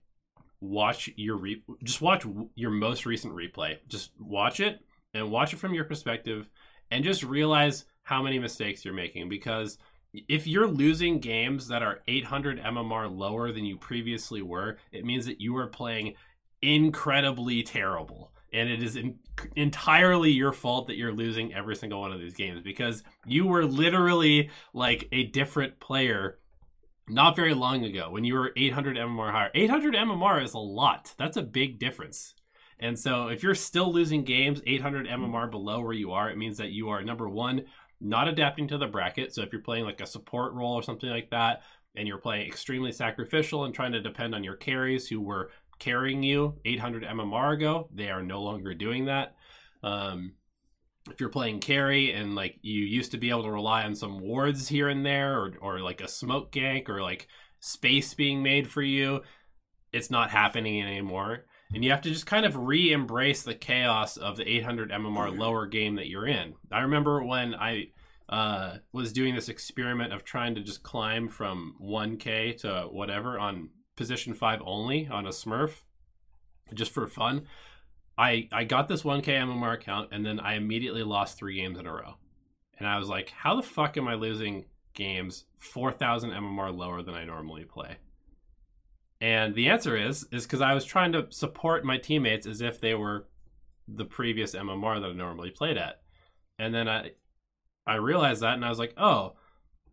[0.59, 2.25] watch your re- just watch
[2.55, 3.77] your most recent replay.
[3.87, 4.79] Just watch it
[5.13, 6.49] and watch it from your perspective
[6.91, 9.77] and just realize how many mistakes you're making because
[10.13, 15.25] if you're losing games that are 800 MMR lower than you previously were, it means
[15.25, 16.15] that you are playing
[16.61, 18.31] incredibly terrible.
[18.53, 19.19] And it is in,
[19.55, 23.65] entirely your fault that you're losing every single one of these games because you were
[23.65, 26.39] literally like a different player
[27.09, 29.51] not very long ago when you were 800 MMR higher.
[29.53, 31.13] 800 MMR is a lot.
[31.17, 32.33] That's a big difference.
[32.79, 36.57] And so if you're still losing games 800 MMR below where you are, it means
[36.57, 37.63] that you are number one,
[37.99, 39.33] not adapting to the bracket.
[39.33, 41.61] So if you're playing like a support role or something like that,
[41.95, 46.23] and you're playing extremely sacrificial and trying to depend on your carries who were carrying
[46.23, 49.35] you 800 MMR ago, they are no longer doing that.
[49.83, 50.33] Um,
[51.09, 54.19] if you're playing carry and like you used to be able to rely on some
[54.19, 57.27] wards here and there or, or like a smoke gank or like
[57.59, 59.21] space being made for you,
[59.91, 64.37] it's not happening anymore and you have to just kind of re-embrace the chaos of
[64.37, 66.55] the 800 mmr lower game that you're in.
[66.71, 67.87] I remember when i
[68.29, 73.69] uh, was doing this experiment of trying to just climb from 1k to whatever on
[73.95, 75.83] position 5 only on a smurf
[76.73, 77.43] just for fun.
[78.17, 81.85] I i got this 1k mmr account and then i immediately lost three games in
[81.85, 82.15] a row.
[82.79, 87.13] And i was like how the fuck am i losing games 4000 mmr lower than
[87.15, 87.97] i normally play
[89.19, 92.79] and the answer is is because I was trying to support my teammates as if
[92.79, 93.27] they were
[93.87, 96.01] the previous MMR that I normally played at.
[96.59, 97.11] And then I
[97.85, 99.33] I realized that and I was like, "Oh,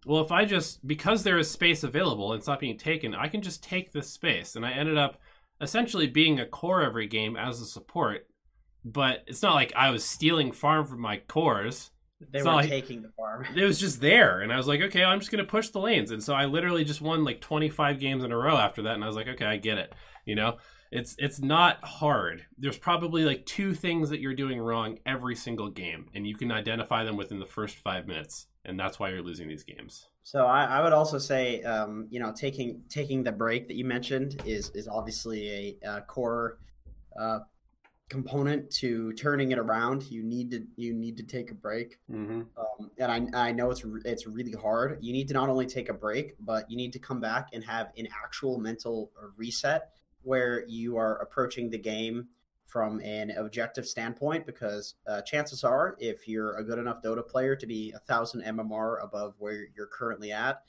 [0.05, 3.29] well if I just because there is space available and it's not being taken, I
[3.29, 5.21] can just take this space." And I ended up
[5.61, 8.29] essentially being a core every game as a support.
[8.85, 11.91] But it's not like I was stealing farm from my cores.
[12.33, 13.47] They It's were like- taking the farm.
[13.57, 16.11] it was just there and i was like okay i'm just gonna push the lanes.
[16.11, 19.05] And so i literally just won like 25 games in a row after that and
[19.05, 19.93] i was like okay i get it
[20.25, 20.57] you know?
[20.91, 22.47] It's it's not hard.
[22.57, 26.53] There's probably like two things that you're doing wrong every single game and you can
[26.53, 30.07] identify them within the first five minutes and that's why you're losing these games.
[30.23, 33.85] So I, I would also say, um, you know, taking taking the break that you
[33.85, 36.59] mentioned is is obviously a, uh core
[37.21, 37.41] uh,
[38.09, 40.05] component to turning it around.
[40.11, 42.43] You need to you need to take a break, mm-hmm.
[42.57, 44.99] um, and I I know it's re- it's really hard.
[45.01, 47.65] You need to not only take a break, but you need to come back and
[47.65, 49.91] have an actual mental reset
[50.23, 52.29] where you are approaching the game
[52.65, 57.55] from an objective standpoint because uh, chances are if you're a good enough dota player
[57.55, 60.63] to be a thousand mmr above where you're currently at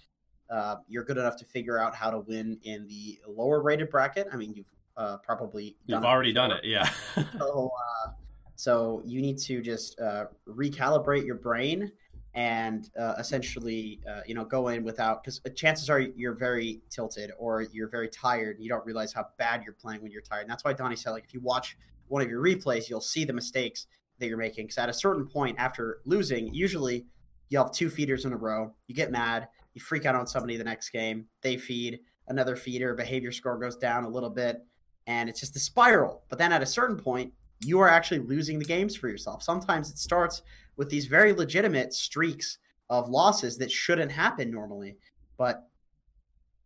[0.52, 4.28] uh, you're good enough to figure out how to win in the lower rated bracket
[4.32, 6.90] i mean you've uh, probably you've already done it yeah
[7.38, 7.72] so,
[8.06, 8.12] uh,
[8.56, 11.92] so you need to just uh, recalibrate your brain
[12.36, 17.32] and uh, essentially, uh, you know, go in without because chances are you're very tilted
[17.40, 18.58] or you're very tired.
[18.58, 20.42] And You don't realize how bad you're playing when you're tired.
[20.42, 21.78] And that's why Donnie said, like, if you watch
[22.10, 23.88] one of your replays, you'll see the mistakes
[24.20, 24.66] that you're making.
[24.66, 27.06] Because at a certain point after losing, usually
[27.48, 28.74] you have two feeders in a row.
[28.88, 29.48] You get mad.
[29.74, 31.28] You freak out on somebody the next game.
[31.42, 32.94] They feed another feeder.
[32.96, 34.66] Behavior score goes down a little bit,
[35.08, 36.24] and it's just a spiral.
[36.30, 39.44] But then at a certain point, you are actually losing the games for yourself.
[39.44, 40.42] Sometimes it starts
[40.78, 42.58] with these very legitimate streaks
[42.90, 44.98] of losses that shouldn't happen normally,
[45.38, 45.68] but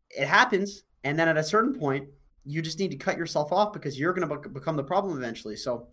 [0.10, 0.84] it happens.
[1.04, 2.10] And then at a certain point,
[2.45, 5.17] you just need to cut yourself off because you're going to be- become the problem
[5.17, 5.56] eventually.
[5.56, 5.88] So,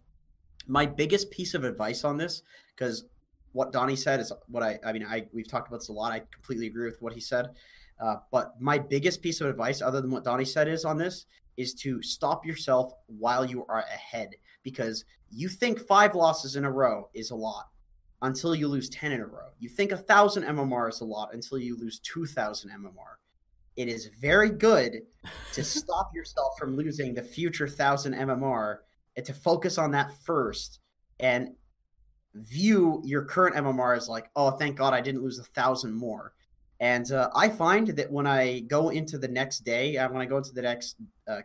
[0.68, 2.42] my biggest piece of advice on this,
[2.74, 3.04] because
[3.52, 6.12] what Donnie said is what I, I mean, I we've talked about this a lot.
[6.12, 7.50] I completely agree with what he said.
[8.00, 11.26] Uh, but my biggest piece of advice, other than what Donnie said, is on this
[11.56, 14.30] is to stop yourself while you are ahead
[14.62, 17.68] because you think five losses in a row is a lot
[18.22, 19.48] until you lose 10 in a row.
[19.58, 23.16] You think a thousand MMR is a lot until you lose 2,000 MMR.
[23.76, 25.02] It is very good
[25.52, 28.78] to stop yourself from losing the future thousand MMR
[29.16, 30.80] and to focus on that first
[31.20, 31.50] and
[32.34, 36.32] view your current MMR as like, oh, thank God I didn't lose a thousand more.
[36.80, 40.26] And uh, I find that when I go into the next day, uh, when I
[40.26, 41.40] go into the next uh,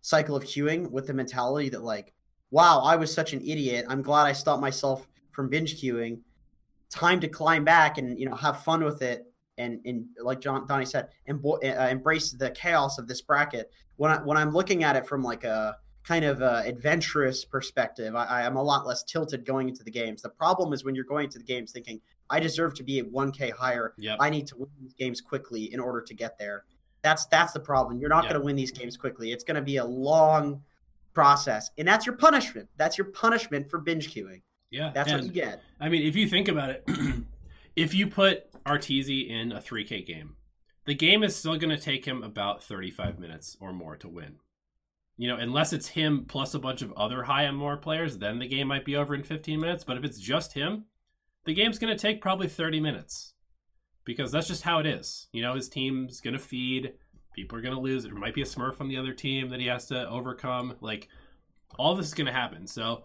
[0.00, 2.12] cycle of queuing with the mentality that like,
[2.50, 3.86] wow, I was such an idiot.
[3.88, 6.20] I'm glad I stopped myself from binge queuing.
[6.90, 9.26] Time to climb back and you know have fun with it.
[9.58, 13.70] And, and like John Donnie said, embo- uh, embrace the chaos of this bracket.
[13.96, 18.14] When I when I'm looking at it from like a kind of a adventurous perspective,
[18.14, 20.22] I, I am a lot less tilted going into the games.
[20.22, 22.00] The problem is when you're going to the games thinking
[22.32, 23.94] I deserve to be at 1K higher.
[23.98, 24.16] Yep.
[24.18, 26.64] I need to win these games quickly in order to get there.
[27.02, 27.98] That's that's the problem.
[28.00, 28.32] You're not Yep.
[28.32, 29.30] going to win these games quickly.
[29.32, 30.62] It's going to be a long
[31.14, 32.68] process, and that's your punishment.
[32.76, 34.42] That's your punishment for binge queuing.
[34.70, 35.62] yeah That's what you get.
[35.78, 36.88] I mean, if you think about it,
[37.76, 40.36] if you put Arteezy in a 3K game,
[40.86, 44.36] the game is still going to take him about 35 minutes or more to win.
[45.18, 48.48] You know, unless it's him plus a bunch of other high MMR players, then the
[48.48, 49.84] game might be over in 15 minutes.
[49.84, 50.86] But if it's just him,
[51.44, 53.34] the game's going to take probably 30 minutes
[54.04, 55.28] because that's just how it is.
[55.32, 56.94] You know, his team's going to feed,
[57.34, 58.04] people are going to lose.
[58.04, 60.76] There might be a smurf on the other team that he has to overcome.
[60.80, 61.08] Like,
[61.78, 62.66] all this is going to happen.
[62.66, 63.04] So,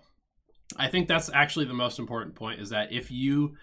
[0.76, 3.56] I think that's actually the most important point is that if you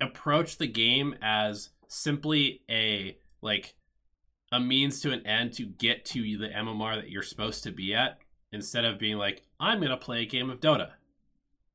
[0.00, 3.74] approach the game as simply a like
[4.52, 7.94] a means to an end to get to the MMR that you're supposed to be
[7.94, 8.18] at
[8.52, 10.90] instead of being like I'm going to play a game of Dota.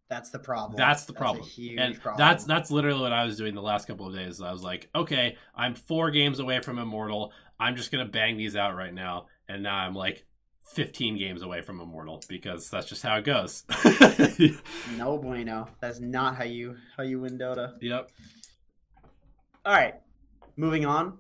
[0.10, 0.76] That's the problem.
[0.76, 1.46] That's the problem.
[1.46, 2.18] huge and problem.
[2.18, 4.42] that's that's literally what I was doing the last couple of days.
[4.42, 7.32] I was like, okay, I'm 4 games away from immortal.
[7.60, 9.28] I'm just going to bang these out right now.
[9.48, 10.26] And now I'm like
[10.74, 13.66] 15 games away from immortal because that's just how it goes.
[14.98, 15.68] no bueno.
[15.80, 17.74] That's not how you how you win Dota.
[17.82, 18.10] yep.
[19.66, 19.96] All right,
[20.56, 21.20] moving on.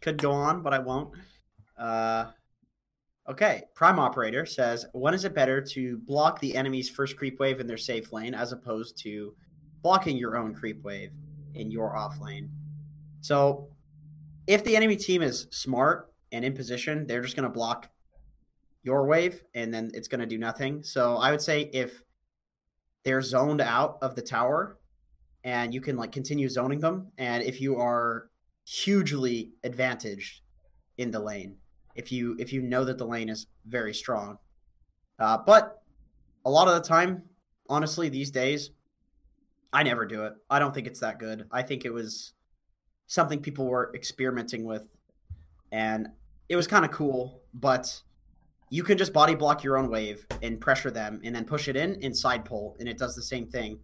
[0.00, 1.10] Could go on, but I won't.
[1.76, 2.26] Uh,
[3.28, 7.60] okay, Prime Operator says, when is it better to block the enemy's first creep wave
[7.60, 9.34] in their safe lane as opposed to
[9.82, 11.12] blocking your own creep wave
[11.54, 12.50] in your off lane?
[13.20, 13.68] So,
[14.46, 17.90] if the enemy team is smart and in position, they're just going to block
[18.82, 20.82] your wave and then it's going to do nothing.
[20.82, 22.02] So, I would say if
[23.04, 24.78] they're zoned out of the tower
[25.44, 28.30] and you can like continue zoning them and if you are
[28.64, 30.40] hugely advantaged
[30.96, 31.56] in the lane
[31.98, 34.38] if you if you know that the lane is very strong.
[35.18, 35.82] Uh, but
[36.44, 37.22] a lot of the time
[37.68, 38.70] honestly these days
[39.72, 40.32] i never do it.
[40.48, 41.46] I don't think it's that good.
[41.52, 42.32] I think it was
[43.08, 44.86] something people were experimenting with
[45.72, 46.08] and
[46.48, 48.00] it was kind of cool but
[48.70, 51.76] you can just body block your own wave and pressure them and then push it
[51.76, 53.80] in and side pull and it does the same thing.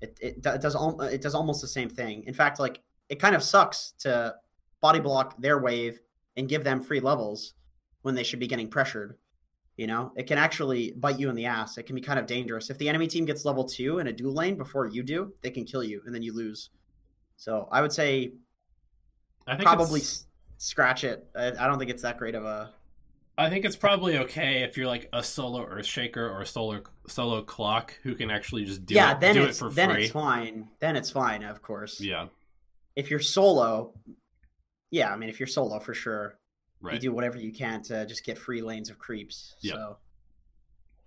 [0.00, 2.22] It it, it does al- it does almost the same thing.
[2.24, 4.34] In fact, like it kind of sucks to
[4.80, 5.98] body block their wave
[6.36, 7.54] and give them free levels
[8.02, 9.16] when they should be getting pressured.
[9.76, 11.76] You know, it can actually bite you in the ass.
[11.76, 12.70] It can be kind of dangerous.
[12.70, 15.50] If the enemy team gets level two in a dual lane before you do, they
[15.50, 16.70] can kill you and then you lose.
[17.36, 18.32] So I would say
[19.46, 20.26] I think probably s-
[20.56, 21.26] scratch it.
[21.36, 22.70] I, I don't think it's that great of a.
[23.38, 27.42] I think it's probably okay if you're like a solo Earthshaker or a solo solo
[27.42, 30.04] clock who can actually just do yeah, it, then do it for then free.
[30.04, 30.68] it's fine.
[30.80, 32.00] Then it's fine, of course.
[32.00, 32.28] Yeah,
[32.96, 33.92] If you're solo,
[34.90, 36.38] yeah, I mean, if you're solo for sure,
[36.90, 39.56] you do whatever you can to just get free lanes of creeps.
[39.60, 39.72] Yeah.
[39.72, 39.96] So,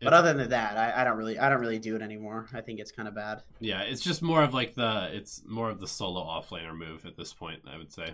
[0.02, 2.48] but other than that, I, I don't really, I don't really do it anymore.
[2.54, 3.44] I think it's kind of bad.
[3.60, 7.18] Yeah, it's just more of like the it's more of the solo offlaner move at
[7.18, 7.62] this point.
[7.68, 8.14] I would say.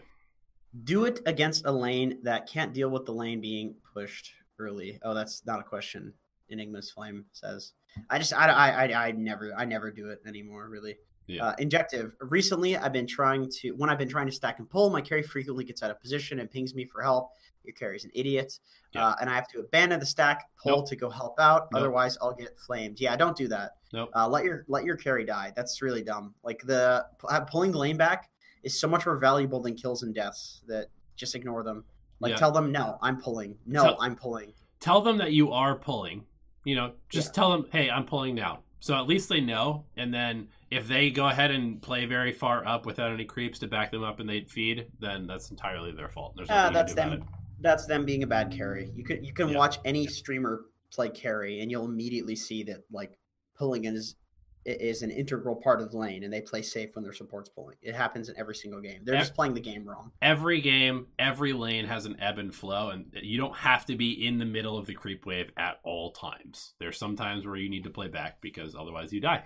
[0.83, 4.99] Do it against a lane that can't deal with the lane being pushed early.
[5.03, 6.13] Oh, that's not a question.
[6.49, 7.71] Enigma's flame says.
[8.09, 10.67] I just, I, I, I, I never, I never do it anymore.
[10.67, 10.97] Really.
[11.27, 11.45] Yeah.
[11.45, 12.15] Uh, injective.
[12.19, 13.71] Recently, I've been trying to.
[13.71, 16.39] When I've been trying to stack and pull, my carry frequently gets out of position
[16.39, 17.31] and pings me for help.
[17.63, 18.59] Your carry's an idiot,
[18.93, 19.07] Yeah.
[19.07, 20.89] uh, and I have to abandon the stack pull Nope.
[20.89, 21.67] to go help out.
[21.71, 21.79] Nope.
[21.79, 22.99] Otherwise, I'll get flamed.
[22.99, 23.71] Yeah, don't do that.
[23.91, 24.11] Nope.
[24.15, 25.51] Uh, let your let your carry die.
[25.55, 26.35] That's really dumb.
[26.43, 28.29] Like the uh, pulling the lane back
[28.61, 30.61] is so much more valuable than kills and deaths.
[30.67, 31.85] That just ignore them.
[32.19, 32.37] Like Yeah.
[32.37, 33.57] tell them no, I'm pulling.
[33.65, 34.53] No, Tell- I'm pulling.
[34.79, 36.23] Tell them that you are pulling.
[36.65, 37.33] You know, just Yeah.
[37.33, 38.59] tell them, hey, I'm pulling now.
[38.85, 39.83] So at least they know.
[39.97, 43.67] And then if they go ahead and play very far up without any creeps to
[43.67, 46.35] back them up and they feed, then that's entirely their fault.
[46.35, 47.27] There's ah, nothing that's you can do them.
[47.61, 48.91] That's them being a bad carry.
[48.95, 49.57] You can you can Yeah.
[49.57, 53.17] watch any streamer play carry, and you'll immediately see that like
[53.57, 54.17] pulling is
[54.65, 57.75] is an integral part of the lane, and they play safe when their support's pulling.
[57.81, 59.01] It happens in every single game.
[59.03, 60.11] They're Ev- just playing the game wrong.
[60.21, 64.25] Every game, every lane has an ebb and flow, and you don't have to be
[64.25, 66.73] in the middle of the creep wave at all times.
[66.79, 69.43] There's some times where you need to play back because otherwise you die.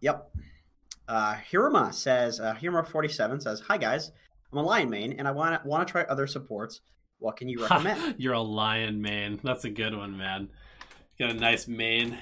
[0.00, 0.30] Yep.
[1.08, 4.12] Uh, Hiruma says, uh, Hiruma47 says, Hi guys,
[4.52, 6.80] I'm a Lion main and I want to want to try other supports.
[7.18, 8.16] What can you recommend?
[8.18, 9.40] You're a lion man.
[9.42, 10.50] That's a good one, man.
[11.18, 12.18] Got a nice mane.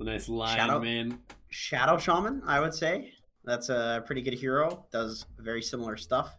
[0.00, 1.18] A nice lion Shadow- mane.
[1.50, 3.12] Shadow Shaman, I would say.
[3.44, 4.86] That's a pretty good hero.
[4.92, 6.36] Does very similar stuff.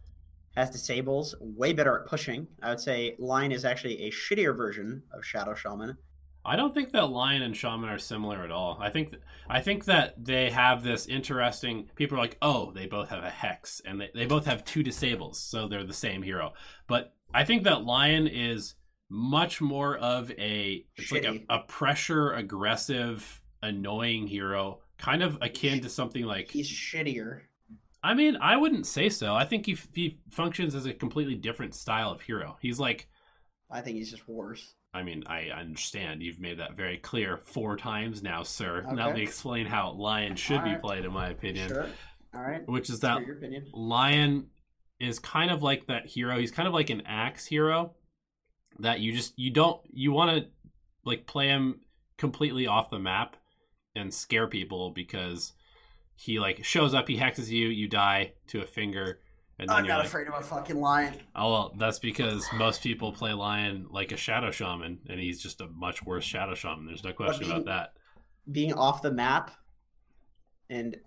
[0.55, 2.47] Has disables, way better at pushing.
[2.61, 5.97] I would say Lion is actually a shittier version of Shadow Shaman.
[6.43, 8.77] I don't think that lion and shaman are similar at all.
[8.81, 11.89] I think th- I think that they have this interesting.
[11.95, 14.81] People are like, oh, they both have a hex, and they, they both have two
[14.81, 16.53] disables, so they're the same hero.
[16.87, 18.73] But I think that lion is
[19.09, 25.81] much more of a it's like a, a pressure aggressive, annoying hero, kind of akin
[25.81, 26.51] to something like.
[26.51, 27.41] He's shittier.
[28.03, 29.35] I mean, I wouldn't say so.
[29.35, 32.57] I think he, he functions as a completely different style of hero.
[32.59, 33.07] He's like
[33.71, 34.75] I think he's just worse.
[34.93, 38.85] I mean, I understand you've made that very clear four times now, sir.
[38.91, 40.81] Now let me explain how Lion should be Alright.
[40.81, 41.69] played, in my opinion.
[41.69, 41.87] Sure.
[42.35, 42.67] All right.
[42.67, 43.67] Which is Let's that your opinion.
[43.73, 44.47] Lion
[44.99, 46.37] is kind of like that hero.
[46.37, 47.93] He's kind of like an axe hero
[48.79, 50.47] that you just you don't you want to
[51.05, 51.79] like play him
[52.17, 53.37] completely off the map
[53.95, 55.53] and scare people because
[56.15, 59.19] he like shows up, he hexes you, you die to a finger,
[59.59, 61.15] and then I'm you're not like, afraid of a fucking lion.
[61.35, 65.61] Oh well, that's because most people play Lion like a Shadow Shaman, and he's just
[65.61, 66.85] a much worse Shadow Shaman.
[66.85, 67.93] There's no question being- about that.
[68.51, 69.51] Being off the map
[70.69, 70.97] and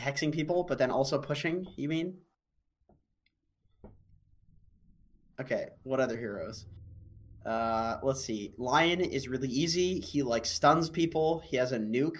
[0.00, 2.16] hexing people, but then also pushing, you mean?
[5.40, 6.64] Okay, what other heroes?
[7.48, 8.52] Uh, let's see.
[8.58, 10.00] Lion is really easy.
[10.00, 11.42] He like stuns people.
[11.46, 12.18] He has a nuke.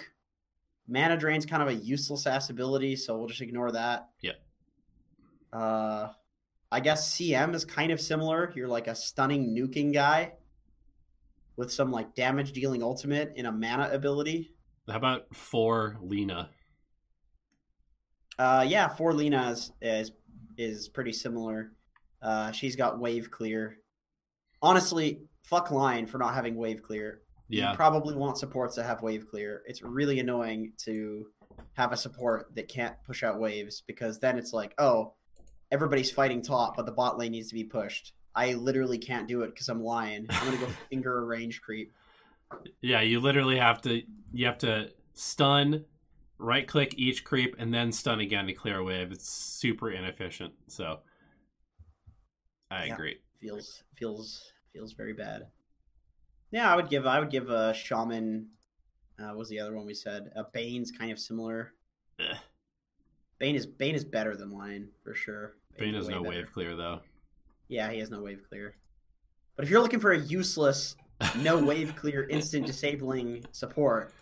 [0.88, 4.08] Mana drain's kind of a useless ass ability, so we'll just ignore that.
[4.22, 4.32] Yeah.
[5.52, 6.12] Uh,
[6.72, 8.50] I guess CM is kind of similar.
[8.56, 10.32] You're like a stunning nuking guy
[11.56, 14.54] with some like damage dealing ultimate in a mana ability.
[14.88, 16.48] How about for Lina?
[18.38, 20.12] Uh, yeah, for Lina is, is
[20.56, 21.72] is pretty similar.
[22.22, 23.76] Uh, she's got wave clear.
[24.62, 27.22] Honestly, fuck Lion for not having wave clear.
[27.48, 29.62] Yeah, You probably want supports that have wave clear.
[29.66, 31.26] It's really annoying to
[31.74, 35.14] have a support that can't push out waves because then it's like, oh,
[35.70, 38.12] everybody's fighting top, but the bot lane needs to be pushed.
[38.34, 40.26] I literally can't do it because I'm lion.
[40.28, 41.92] I'm gonna go finger a range creep.
[42.82, 43.00] yeah.
[43.00, 44.02] You literally have to
[44.32, 45.84] you have to stun,
[46.38, 49.10] right click each creep, and then stun again to clear a wave.
[49.10, 50.52] It's super inefficient.
[50.68, 51.00] So,
[52.70, 52.94] I Yeah.
[52.94, 53.18] agree.
[53.40, 55.46] Feels feels feels very bad.
[56.50, 58.48] Yeah, I would give I would give a shaman.
[59.18, 60.30] Uh, what was the other one we said?
[60.36, 61.72] Uh, Bane's kind of similar.
[62.20, 62.34] Eh.
[63.38, 65.54] Bane is Bane is better than Lion for sure.
[65.76, 66.36] Bane Bane's has way no better.
[66.36, 67.00] wave clear though.
[67.68, 68.74] Yeah, he has no wave clear.
[69.56, 70.96] But if you're looking for a useless,
[71.40, 74.12] no wave clear, instant disabling support,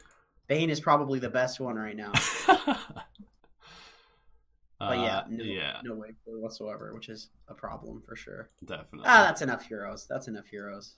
[0.49, 2.13] Bane is probably the best one right now.
[4.79, 8.51] But yeah, Uh, no, yeah, no way whatsoever, which is a problem for sure.
[8.65, 9.07] definitely.
[9.09, 10.07] Ah, that's enough heroes.
[10.09, 10.97] That's enough heroes.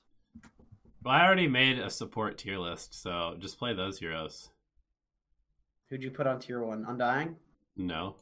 [1.05, 4.51] well, I already made a support tier list, so just play those heroes.
[5.91, 6.85] Who'd you put on tier one?
[6.89, 7.37] Undying.
[7.77, 8.17] No,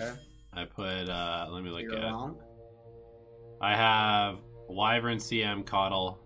[0.00, 0.12] Okay.
[0.54, 1.08] I put.
[1.08, 2.04] uh Let me look You're at.
[2.04, 2.40] wrong.
[3.60, 4.38] I have
[4.68, 6.18] Wyvern, CM, Caudle,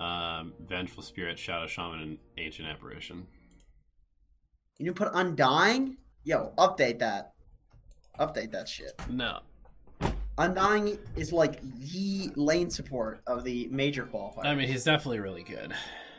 [0.00, 3.28] um, Vengeful Spirit, Shadow Shaman, and Ancient Apparition.
[4.76, 5.96] Can you didn't put Undying?
[6.24, 7.32] Yo, update that.
[8.18, 8.92] Update that shit.
[9.08, 9.40] No,
[10.38, 14.44] Undying is like the lane support of the major qualifier.
[14.46, 15.72] I mean he's definitely really good.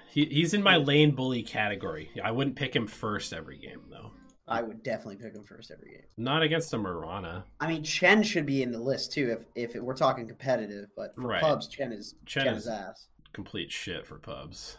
[0.09, 2.11] He, he's in my lane bully category.
[2.23, 4.11] I wouldn't pick him first every game though.
[4.47, 6.03] I would definitely pick him first every game.
[6.17, 7.45] Not against a Mirana.
[7.59, 10.87] I mean, Chen should be in the list too if if it, we're talking competitive.
[10.97, 11.41] But for Right.
[11.41, 13.07] pubs, Chen is Chen Chen, is- is ass.
[13.33, 14.77] Complete shit for pubs.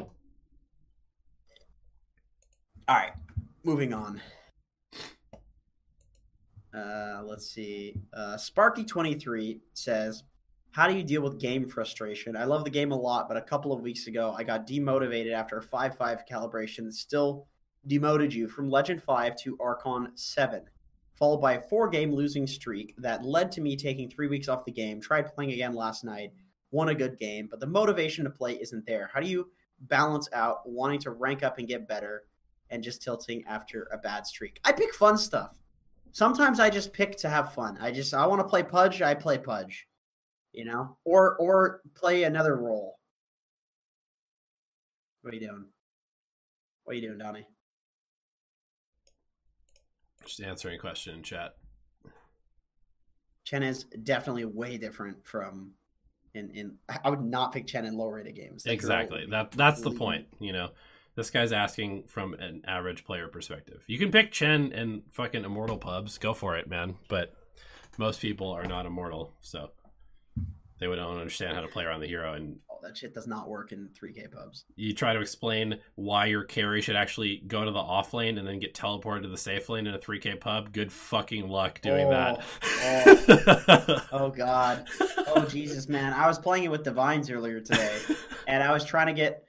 [0.00, 0.10] All
[2.96, 3.12] right,
[3.64, 4.20] moving on.
[6.74, 7.96] Uh, let's see.
[8.12, 10.24] Uh, Sparky23 says,
[10.70, 12.36] How do you deal with game frustration?
[12.36, 15.32] I love the game a lot, but a couple of weeks ago, I got demotivated
[15.32, 17.46] after a 5 5 calibration that still
[17.86, 20.62] demoted you from Legend 5 to Archon 7,
[21.14, 24.64] followed by a four game losing streak that led to me taking three weeks off
[24.64, 25.00] the game.
[25.00, 26.32] Tried playing again last night,
[26.70, 29.10] won a good game, but the motivation to play isn't there.
[29.12, 29.50] How do you
[29.80, 32.24] balance out wanting to rank up and get better
[32.68, 34.60] and just tilting after a bad streak?
[34.64, 35.59] I pick fun stuff.
[36.12, 37.78] Sometimes I just pick to have fun.
[37.80, 39.86] I just I want to play Pudge, I play Pudge.
[40.52, 40.96] You know?
[41.04, 42.98] Or or play another role.
[45.22, 45.66] What are you doing?
[46.84, 47.46] What are you doing, Donnie?
[50.24, 51.56] Just answering a question in chat.
[53.44, 55.72] Chen is definitely way different from
[56.34, 58.66] in in I would not pick Chen in low rated games.
[58.66, 59.26] Exactly.
[59.30, 60.26] That that's the point.
[60.38, 60.70] You know,
[61.14, 63.82] this guy's asking from an average player perspective.
[63.86, 66.18] You can pick Chen and fucking immortal pubs.
[66.18, 66.96] Go for it, man.
[67.08, 67.34] But
[67.98, 69.70] most people are not immortal, so
[70.78, 72.34] they would don't understand how to play around the hero.
[72.34, 74.64] And Oh, that shit does not work in 3K pubs.
[74.74, 78.48] you try to explain why your carry should actually go to the off lane and
[78.48, 80.72] then get teleported to the safe lane in a 3K pub.
[80.72, 82.44] Good fucking luck doing oh, that.
[83.68, 84.06] Oh.
[84.12, 84.86] oh god.
[85.26, 86.12] Oh Jesus, man.
[86.12, 87.98] I was playing it with Divines earlier today,
[88.46, 89.44] and I was trying to get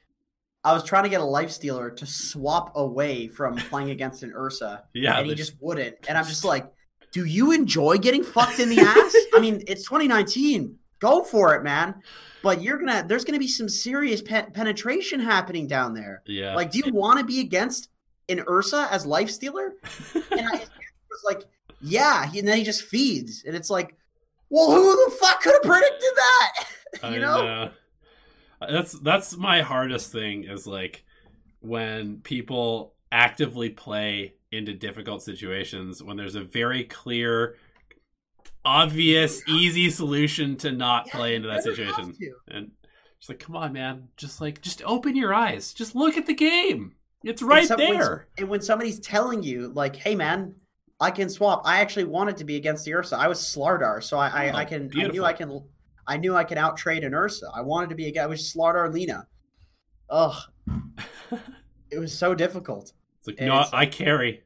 [0.63, 4.31] I was trying to get a life stealer to swap away from playing against an
[4.35, 5.95] Ursa, yeah, and he just wouldn't.
[6.07, 6.71] And I'm just like,
[7.11, 9.15] do you enjoy getting fucked in the ass?
[9.33, 10.77] I mean, it's 2019.
[10.99, 11.95] Go for it, man.
[12.43, 16.21] But you're gonna there's gonna be some serious pe- penetration happening down there.
[16.25, 16.55] yeah.
[16.55, 17.89] Like, do you want to be against
[18.29, 19.73] an Ursa as life stealer?
[20.13, 20.51] And I
[21.09, 21.43] was like,
[21.81, 22.27] yeah.
[22.27, 23.95] He, and then he just feeds, and it's like,
[24.49, 27.11] well, who the fuck could have predicted that?
[27.11, 27.45] You know?
[27.45, 27.71] know.
[28.69, 31.03] That's that's my hardest thing is like
[31.61, 37.55] when people actively play into difficult situations when there's a very clear
[38.63, 42.15] obvious easy solution to not Yeah, play into that situation.
[42.47, 42.71] And
[43.19, 45.73] just like come on man, just like just open your eyes.
[45.73, 46.95] Just look at the game.
[47.23, 48.27] It's And right some- when- there.
[48.37, 50.55] and when somebody's telling you, like, hey, man,
[50.99, 51.61] I can swap.
[51.65, 53.15] I actually wanted to be against the Ursa.
[53.15, 54.85] I was Slardar, so I, I, Oh, I can.
[54.85, 55.13] I beautiful.
[55.13, 55.63] knew I can.
[56.11, 57.49] I knew I could out trade an Ursa.
[57.55, 58.23] I wanted to be a guy.
[58.23, 59.25] I was Slardar Lina.
[60.09, 60.35] Ugh,
[61.89, 62.91] it was so difficult.
[63.19, 64.43] It's like and no, I carry.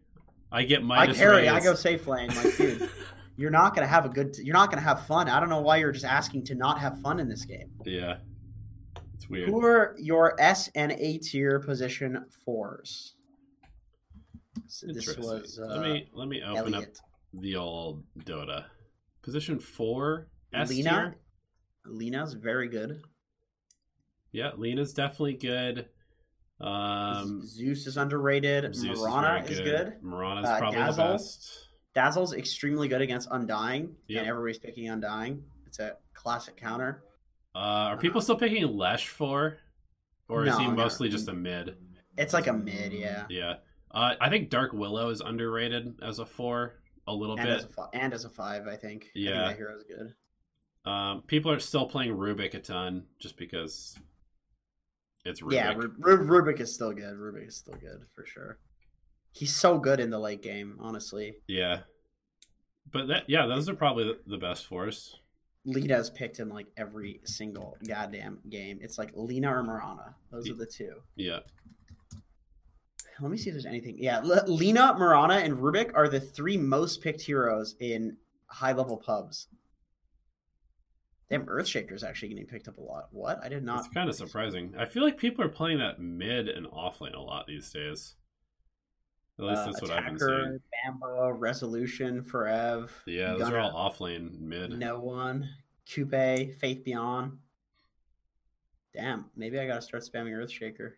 [0.52, 1.00] I get my.
[1.00, 1.50] I carry.
[1.50, 2.30] I go safe lane.
[2.36, 2.88] Like, dude,
[3.36, 4.38] you're not gonna have a good.
[4.38, 5.28] You're not gonna have fun.
[5.28, 7.72] I don't know why you're just asking to not have fun in this game.
[7.84, 8.18] Yeah.
[9.16, 9.50] It's weird.
[9.50, 13.16] Who are your S and A tier position fours?
[14.68, 16.84] So this was uh, let me let me open up
[17.34, 18.66] the old Dota.
[19.24, 20.90] Position four, S Lina.
[20.90, 21.16] tier.
[21.88, 23.02] Lina's very good.
[24.32, 25.88] Yeah, Lina's definitely good.
[26.60, 28.74] Um, Zeus is underrated.
[28.76, 29.94] Zeus Mirana is, is, very good.
[30.04, 31.06] Mirana's Uh, probably Dazzle.
[31.08, 31.68] the best.
[31.94, 34.20] Dazzle's extremely good against Undying, Yep.
[34.20, 35.44] and everybody's picking Undying.
[35.66, 37.04] It's a classic counter.
[37.54, 39.60] Uh, are people still picking Lesh for,
[40.28, 40.74] or is No, he no.
[40.76, 41.78] mostly just a mid?
[42.18, 43.26] It's like a mid, yeah.
[43.30, 43.56] Yeah.
[43.92, 47.58] Uh, I think Dark Willow is underrated as a four a little And bit.
[47.58, 49.06] as, a and as a five, I think.
[49.06, 49.32] I Yeah.
[49.32, 50.14] think that hero's good.
[50.86, 53.98] Um, people are still playing Rubik a ton just because
[55.26, 55.54] it's Rubik.
[55.54, 57.16] Yeah, Ru- Ru- Rubik is still good.
[57.18, 58.60] Rubik is still good for sure.
[59.32, 61.36] He's so good in the late game, honestly.
[61.48, 61.80] Yeah.
[62.92, 65.20] But that yeah, those are probably the- best fours.
[65.68, 68.78] Lina's picked in like every single goddamn game.
[68.82, 70.14] It's like Lina or Mirana.
[70.32, 71.02] Those are the two.
[71.16, 71.40] Yeah.
[73.20, 73.96] Let me see if there's anything.
[73.98, 78.18] Yeah, L- Lina, Mirana, and Rubik are the three most picked heroes in
[78.48, 79.48] high level pubs.
[81.30, 83.08] Damn, Earthshaker's actually getting picked up a lot.
[83.12, 83.44] What?
[83.44, 83.80] I did not.
[83.86, 84.74] It's kind of surprising.
[84.78, 88.16] I feel like people are playing that mid and offlane a lot these days.
[89.40, 91.00] At least Uh, that's what Attacker, I've been seeing.
[91.02, 92.90] Bamba, Resolution, Forev.
[93.08, 94.78] Yeah, those Gunnar, are all offlane mid.
[94.78, 95.50] No one.
[95.92, 97.38] Coupe, Faith Bian.
[98.94, 100.94] Damn, maybe I gotta start spamming Earthshaker.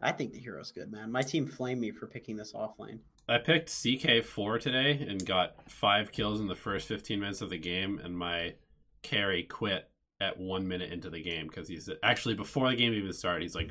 [0.00, 1.10] I think the hero's good, man.
[1.10, 3.00] My team flamed me for picking this offlane.
[3.28, 7.58] I picked CK4 today and got five kills in the first 15 minutes of the
[7.58, 8.54] game, and my
[9.02, 13.12] carry quit at one minute into the game because he's actually before the game even
[13.12, 13.42] started.
[13.42, 13.70] He's like,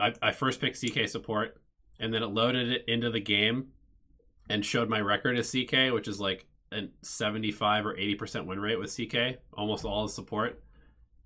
[0.00, 1.60] I, I first picked CK support,
[1.98, 3.68] and then it loaded it into the game
[4.48, 8.78] and showed my record as CK, which is like a 75 or 80% win rate
[8.78, 10.62] with CK, almost all the support.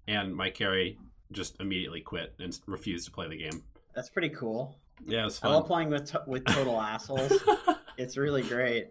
[0.09, 0.99] And my carry
[1.33, 3.63] just immediately quit and refused to play the game.
[3.95, 4.79] That's pretty cool.
[5.07, 5.53] Yeah, it was I fun.
[5.53, 7.33] love playing with to- with total assholes.
[7.97, 8.89] It's really great.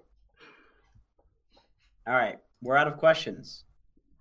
[2.07, 3.65] All right, we're out of questions.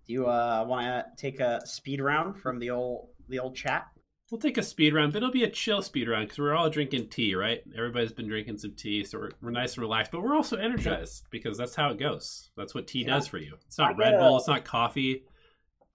[0.07, 3.87] Do you uh, want to take a speed round from the old the old chat?
[4.31, 6.71] We'll take a speed round, but it'll be a chill speed round because we're all
[6.71, 7.61] drinking tea, right?
[7.77, 11.27] Everybody's been drinking some tea, so we're, we're nice and relaxed, but we're also energized
[11.31, 12.51] because that's how it goes.
[12.57, 13.15] That's what tea Yeah.
[13.15, 13.57] does for you.
[13.67, 15.25] It's not Red get Bull, a- it's not coffee.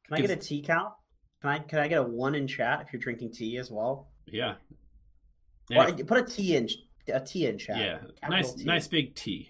[0.07, 0.93] Can I get a tea count?
[1.41, 4.07] Can I can I get a one in chat if you're drinking tea as well?
[4.27, 4.55] Yeah.
[5.75, 6.69] Or put a T in
[7.13, 7.77] a T in chat.
[7.77, 8.63] yeah, Capital nice, T.
[8.63, 9.49] nice big tea.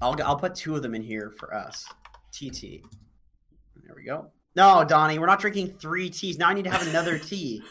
[0.00, 1.86] I'll I'll put two of them in here for us.
[2.32, 2.82] TT.
[3.84, 4.30] There we go.
[4.56, 6.38] No, Donnie, we're not drinking three teas.
[6.38, 7.62] Now I need to have another tea,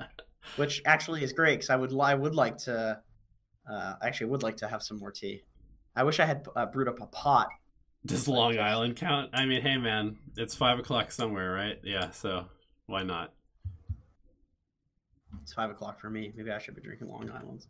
[0.56, 3.00] which actually is great because I would I would like to.
[3.68, 5.42] Uh, actually, would like to have some more tea.
[5.96, 7.48] I wish I had uh, brewed up a pot.
[8.04, 9.30] Does Long Island count?
[9.32, 11.78] I mean, hey man, it's five o'clock somewhere, right?
[11.82, 12.46] Yeah, so
[12.86, 13.32] why not?
[15.46, 16.32] It's five o'clock for me.
[16.36, 17.68] Maybe I should be drinking Long Island's.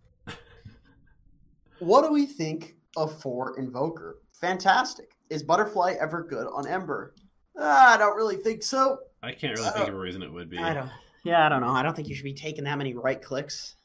[1.78, 4.16] what do we think of four Invoker?
[4.40, 5.10] Fantastic.
[5.28, 7.14] Is Butterfly ever good on Ember?
[7.58, 9.00] Ah, I don't really think so.
[9.22, 10.88] I can't really think of a reason it would be, I don't.
[11.22, 11.68] Yeah, I don't know.
[11.68, 13.76] I don't think you should be taking that many right clicks.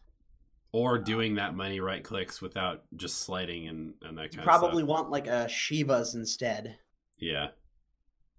[0.71, 4.83] or doing that many right clicks without just sliding and and that You kind probably
[4.83, 4.99] of stuff.
[4.99, 6.77] want like a Shivas instead.
[7.19, 7.47] Yeah,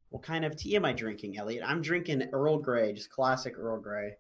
[0.09, 1.63] What kind of tea am I drinking, Elliot?
[1.67, 4.15] I'm drinking Earl Grey, just classic Earl Grey.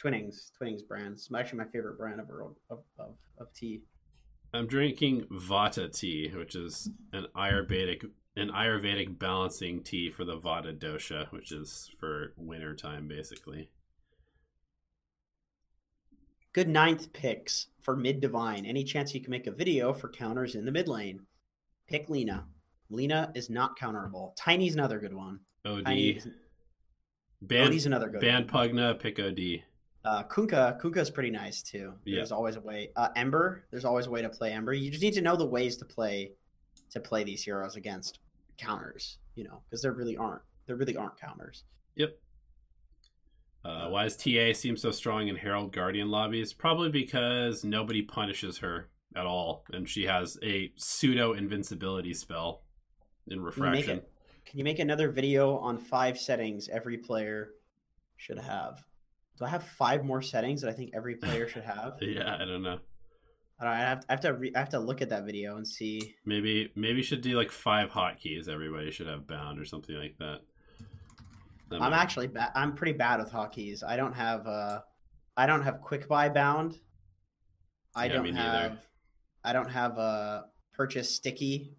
[0.00, 1.12] Twinings, Twinings brand.
[1.12, 2.30] It's actually my favorite brand of
[2.70, 3.82] of, of, of tea.
[4.52, 8.04] I'm drinking Vata tea, which is an Ayurvedic
[8.36, 13.70] an Ayurvedic balancing tea for the Vata dosha, which is for winter time basically.
[16.52, 18.64] Good ninth picks for mid divine.
[18.66, 21.26] Any chance you can make a video for counters in the mid lane?
[21.88, 22.46] Pick Lina.
[22.88, 24.34] Lina is not counterable.
[24.36, 25.40] Tiny's another good one.
[25.64, 26.26] OD Tiny is,
[27.42, 28.70] Ban OD's another good Ban one.
[28.70, 29.62] Pugna, pick OD.
[30.04, 31.92] Uh, Kunkka, is pretty nice too.
[32.04, 32.16] Yeah.
[32.16, 32.90] There's always a way.
[32.96, 34.72] Uh, Ember, there's always a way to play Ember.
[34.72, 36.32] You just need to know the ways to play
[36.90, 38.18] to play these heroes against
[38.56, 39.18] counters.
[39.34, 40.42] You know, because there really aren't.
[40.66, 41.64] There really aren't counters.
[41.96, 42.18] Yep.
[43.62, 46.54] Uh, why does TA seem so strong in Herald Guardian lobbies?
[46.54, 52.62] Probably because nobody punishes her at all, and she has a pseudo invincibility spell
[53.26, 54.00] in Can you refraction.
[54.46, 57.50] Can you make another video on five settings every player
[58.16, 58.82] should have?
[59.40, 61.94] Do I have five more settings that I think every player should have?
[62.02, 62.78] Yeah, I don't know.
[63.58, 64.34] I, don't, I have, I have to.
[64.34, 66.14] Re, I have to look at that video and see.
[66.24, 68.48] Maybe maybe you should do like five hotkeys.
[68.48, 70.40] Everybody should have bound or something like that.
[71.70, 72.50] That I'm might- actually bad.
[72.54, 73.82] I'm pretty bad with hotkeys.
[73.86, 74.46] I don't have.
[74.46, 74.80] Uh,
[75.36, 76.78] I don't have quick buy bound.
[77.94, 78.78] I Yeah, don't have.
[79.44, 80.42] I don't have uh,
[80.74, 81.74] purchase sticky,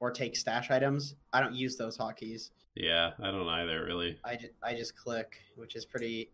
[0.00, 1.14] or take stash items.
[1.32, 2.50] I don't use those hotkeys.
[2.76, 4.18] yeah, I don't either really.
[4.24, 6.30] I just, I just click, which is pretty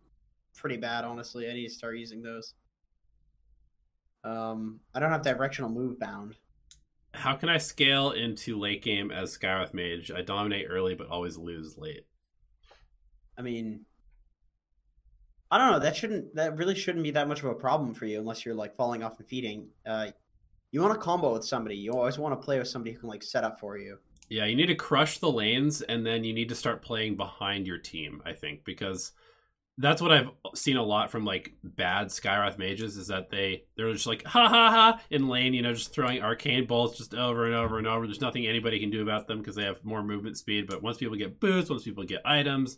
[0.55, 1.49] pretty bad honestly.
[1.49, 2.53] I need to start using those.
[4.23, 6.35] Um, I don't have directional move bound.
[7.13, 10.11] How can I scale into late game as Skywrath Mage?
[10.11, 12.05] I dominate early but always lose late.
[13.37, 13.85] I mean,
[15.51, 15.79] I don't know.
[15.79, 16.35] That shouldn't.
[16.35, 19.03] That really shouldn't be that much of a problem for you unless you're like falling
[19.03, 19.67] off and feeding.
[19.85, 20.07] Uh,
[20.71, 21.75] you want to combo with somebody.
[21.75, 23.99] You always want to play with somebody who can like set up for you.
[24.27, 27.67] Yeah, you need to crush the lanes and then you need to start playing behind
[27.67, 29.11] your team, I think, because
[29.77, 33.91] that's what I've seen a lot from like bad Skywrath mages is that they they're
[33.91, 37.45] just like ha ha ha in lane, you know, just throwing arcane bolts just over
[37.45, 38.05] and over and over.
[38.07, 40.97] There's nothing anybody can do about them because they have more movement speed, but once
[40.97, 42.77] people get boosts, once people get items,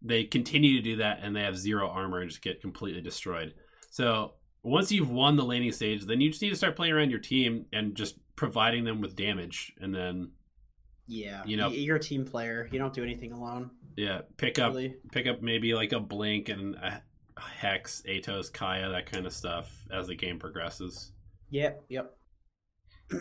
[0.00, 3.54] they continue to do that and they have zero armor and just get completely destroyed.
[3.90, 7.10] So, once you've won the laning stage, then you just need to start playing around
[7.10, 10.30] your team and just providing them with damage and then
[11.08, 12.68] Yeah, You know- you're a team player.
[12.70, 13.70] You don't do anything alone.
[13.98, 14.94] Yeah, pick up Really.
[15.10, 17.02] pick up maybe like a blink and a
[17.36, 21.10] hex, Atos, Kaya, that kind of stuff as the game progresses.
[21.50, 21.82] Yep.
[21.88, 22.16] Yep.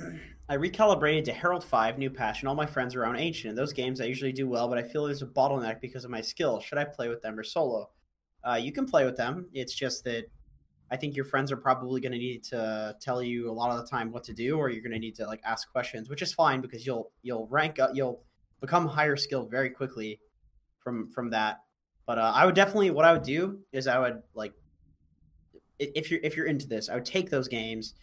[0.49, 2.47] I recalibrated to Herald 5, New Passion.
[2.47, 3.49] All my friends are around Ancient.
[3.49, 6.11] In those games, I usually do well, but I feel there's a bottleneck because of
[6.11, 6.59] my skill.
[6.59, 7.89] Should I play with them or solo?
[8.47, 9.47] Uh, you can play with them.
[9.53, 10.25] It's just that
[10.91, 13.83] I think your friends are probably going to need to tell you a lot of
[13.83, 16.21] the time what to do, or you're going to need to like ask questions, which
[16.21, 18.23] is fine because you'll you'll rank up, you'll
[18.61, 20.19] become higher skilled very quickly
[20.87, 21.63] from from that.
[22.05, 24.53] But uh, I would definitely what I would do is I would like
[25.79, 27.95] if you're if you're into this, I would take those games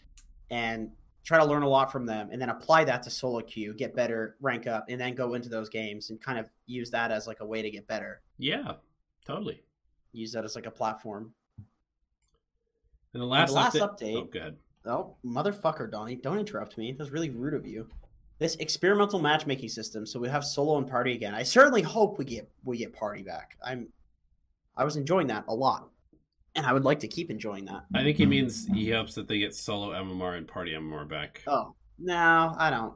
[0.51, 0.91] and
[1.23, 3.95] try to learn a lot from them and then apply that to solo queue get
[3.95, 7.25] better rank up and then go into those games and kind of use that as
[7.25, 8.21] like a way to get better.
[8.37, 8.73] Yeah
[9.25, 9.63] totally.
[10.11, 11.33] Use that as like a platform.
[13.15, 16.91] And the last, the last update, update oh good oh motherfucker donnie don't interrupt me.
[16.95, 17.89] That's really rude of you
[18.39, 22.25] this experimental matchmaking system so we have solo and party again i certainly hope we
[22.25, 23.87] get we get party back i'm
[24.75, 25.89] i was enjoying that a lot
[26.55, 27.85] and I would like to keep enjoying that.
[27.93, 28.29] I think he mm-hmm.
[28.29, 31.41] means he hopes that they get solo MMR and party MMR back.
[31.47, 32.93] Oh no, I don't.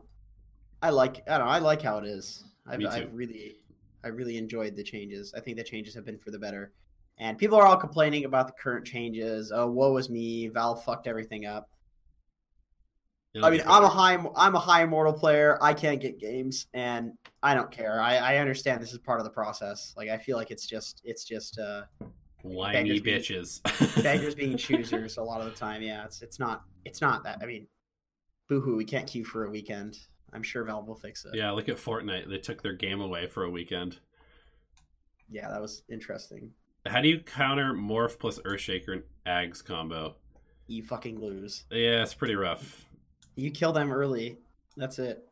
[0.82, 1.48] I like I don't.
[1.48, 2.44] I like how it is.
[2.66, 3.58] I've, I've really,
[4.04, 5.34] I really enjoyed the changes.
[5.36, 6.72] I think the changes have been for the better.
[7.18, 9.52] And people are all complaining about the current changes.
[9.54, 10.48] Oh, woe is me!
[10.48, 11.70] Valve fucked everything up.
[13.34, 15.58] It'll I mean, I'm a high, I'm a high immortal player.
[15.62, 17.14] I can't get games, and
[17.44, 18.02] I don't care.
[18.02, 19.94] I, I understand this is part of the process.
[19.96, 21.84] Like, I feel like it's just, it's just, uh,
[22.42, 24.04] whiny beggars being- bitches.
[24.04, 25.82] beggars being choosers a lot of the time.
[25.84, 27.40] Yeah, it's it's not it's not that.
[27.42, 27.68] I mean,
[28.48, 30.00] boohoo, we can't queue for a weekend.
[30.34, 31.36] I'm sure Valve will fix it.
[31.36, 32.30] yeah, look at Fortnite.
[32.30, 34.00] They took their game away for a weekend.
[35.30, 36.52] yeah, that was interesting.
[36.88, 40.16] How do you counter Morph plus Earthshaker and Ags combo?
[40.68, 41.66] You fucking lose.
[41.72, 42.86] Yeah, it's pretty rough.
[43.40, 44.38] You kill them early.
[44.76, 45.26] That's it.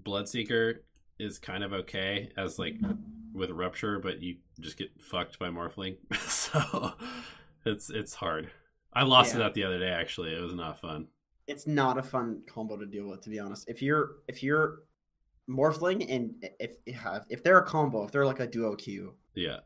[0.00, 0.74] Bloodseeker
[1.18, 2.76] is kind of okay as like
[3.32, 5.96] with Rupture, but you just get fucked by Morphling.
[6.28, 6.92] so
[7.64, 8.50] it's it's hard.
[8.92, 9.40] I lost Yeah.
[9.40, 10.32] it at the other day actually.
[10.34, 11.08] It was not fun.
[11.46, 13.68] It's not a fun combo to deal with, to be honest.
[13.68, 14.80] If you're if you're
[15.50, 16.96] Morphling and if if
[17.30, 19.58] if they're a combo, if they're like a duo queue, Yeah.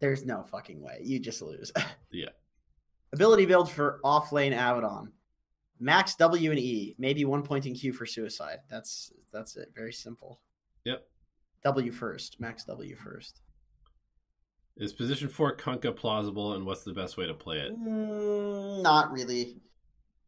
[0.00, 1.00] there's no fucking way.
[1.02, 1.72] You just lose.
[2.12, 2.28] Yeah.
[3.12, 5.10] Ability build for off lane Abaddon.
[5.80, 6.94] Max W and E.
[6.98, 8.58] Maybe one point in Q for suicide.
[8.70, 9.72] That's that's it.
[9.74, 10.40] Very simple.
[10.84, 11.06] Yep.
[11.64, 12.40] W first.
[12.40, 13.40] Max W first.
[14.76, 17.72] Is position four Kunkka plausible and what's the best way to play it?
[17.78, 19.58] Mm, not really.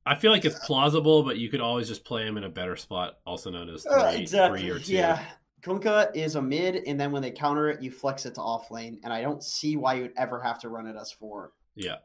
[0.04, 2.76] I feel like it's plausible, but you could always just play him in a better
[2.76, 4.60] spot, also known as three, Uh, exactly.
[4.60, 4.92] three or two.
[4.92, 5.24] Yeah.
[5.62, 8.70] Kunkka is a mid, and then when they counter it, you flex it to off
[8.70, 11.54] lane, and I don't see why you'd ever have to run it as four.
[11.74, 11.96] Yeah.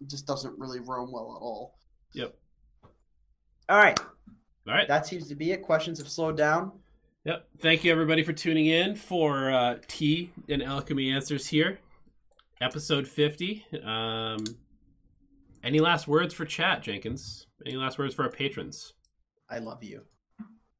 [0.00, 1.78] It just doesn't really roam well at all.
[2.14, 2.34] Yep.
[3.68, 4.86] All right, All right.
[4.88, 5.62] that seems to be it.
[5.62, 6.72] Questions have slowed down.
[7.24, 7.46] Yep.
[7.60, 11.78] Thank you everybody for tuning in for uh, Tea and Alchemy Answers here,
[12.60, 13.64] episode fifty.
[13.84, 14.44] Um,
[15.62, 17.46] any last words for chat, Jenkins?
[17.64, 18.92] Any last words for our patrons?
[19.48, 20.02] I love you.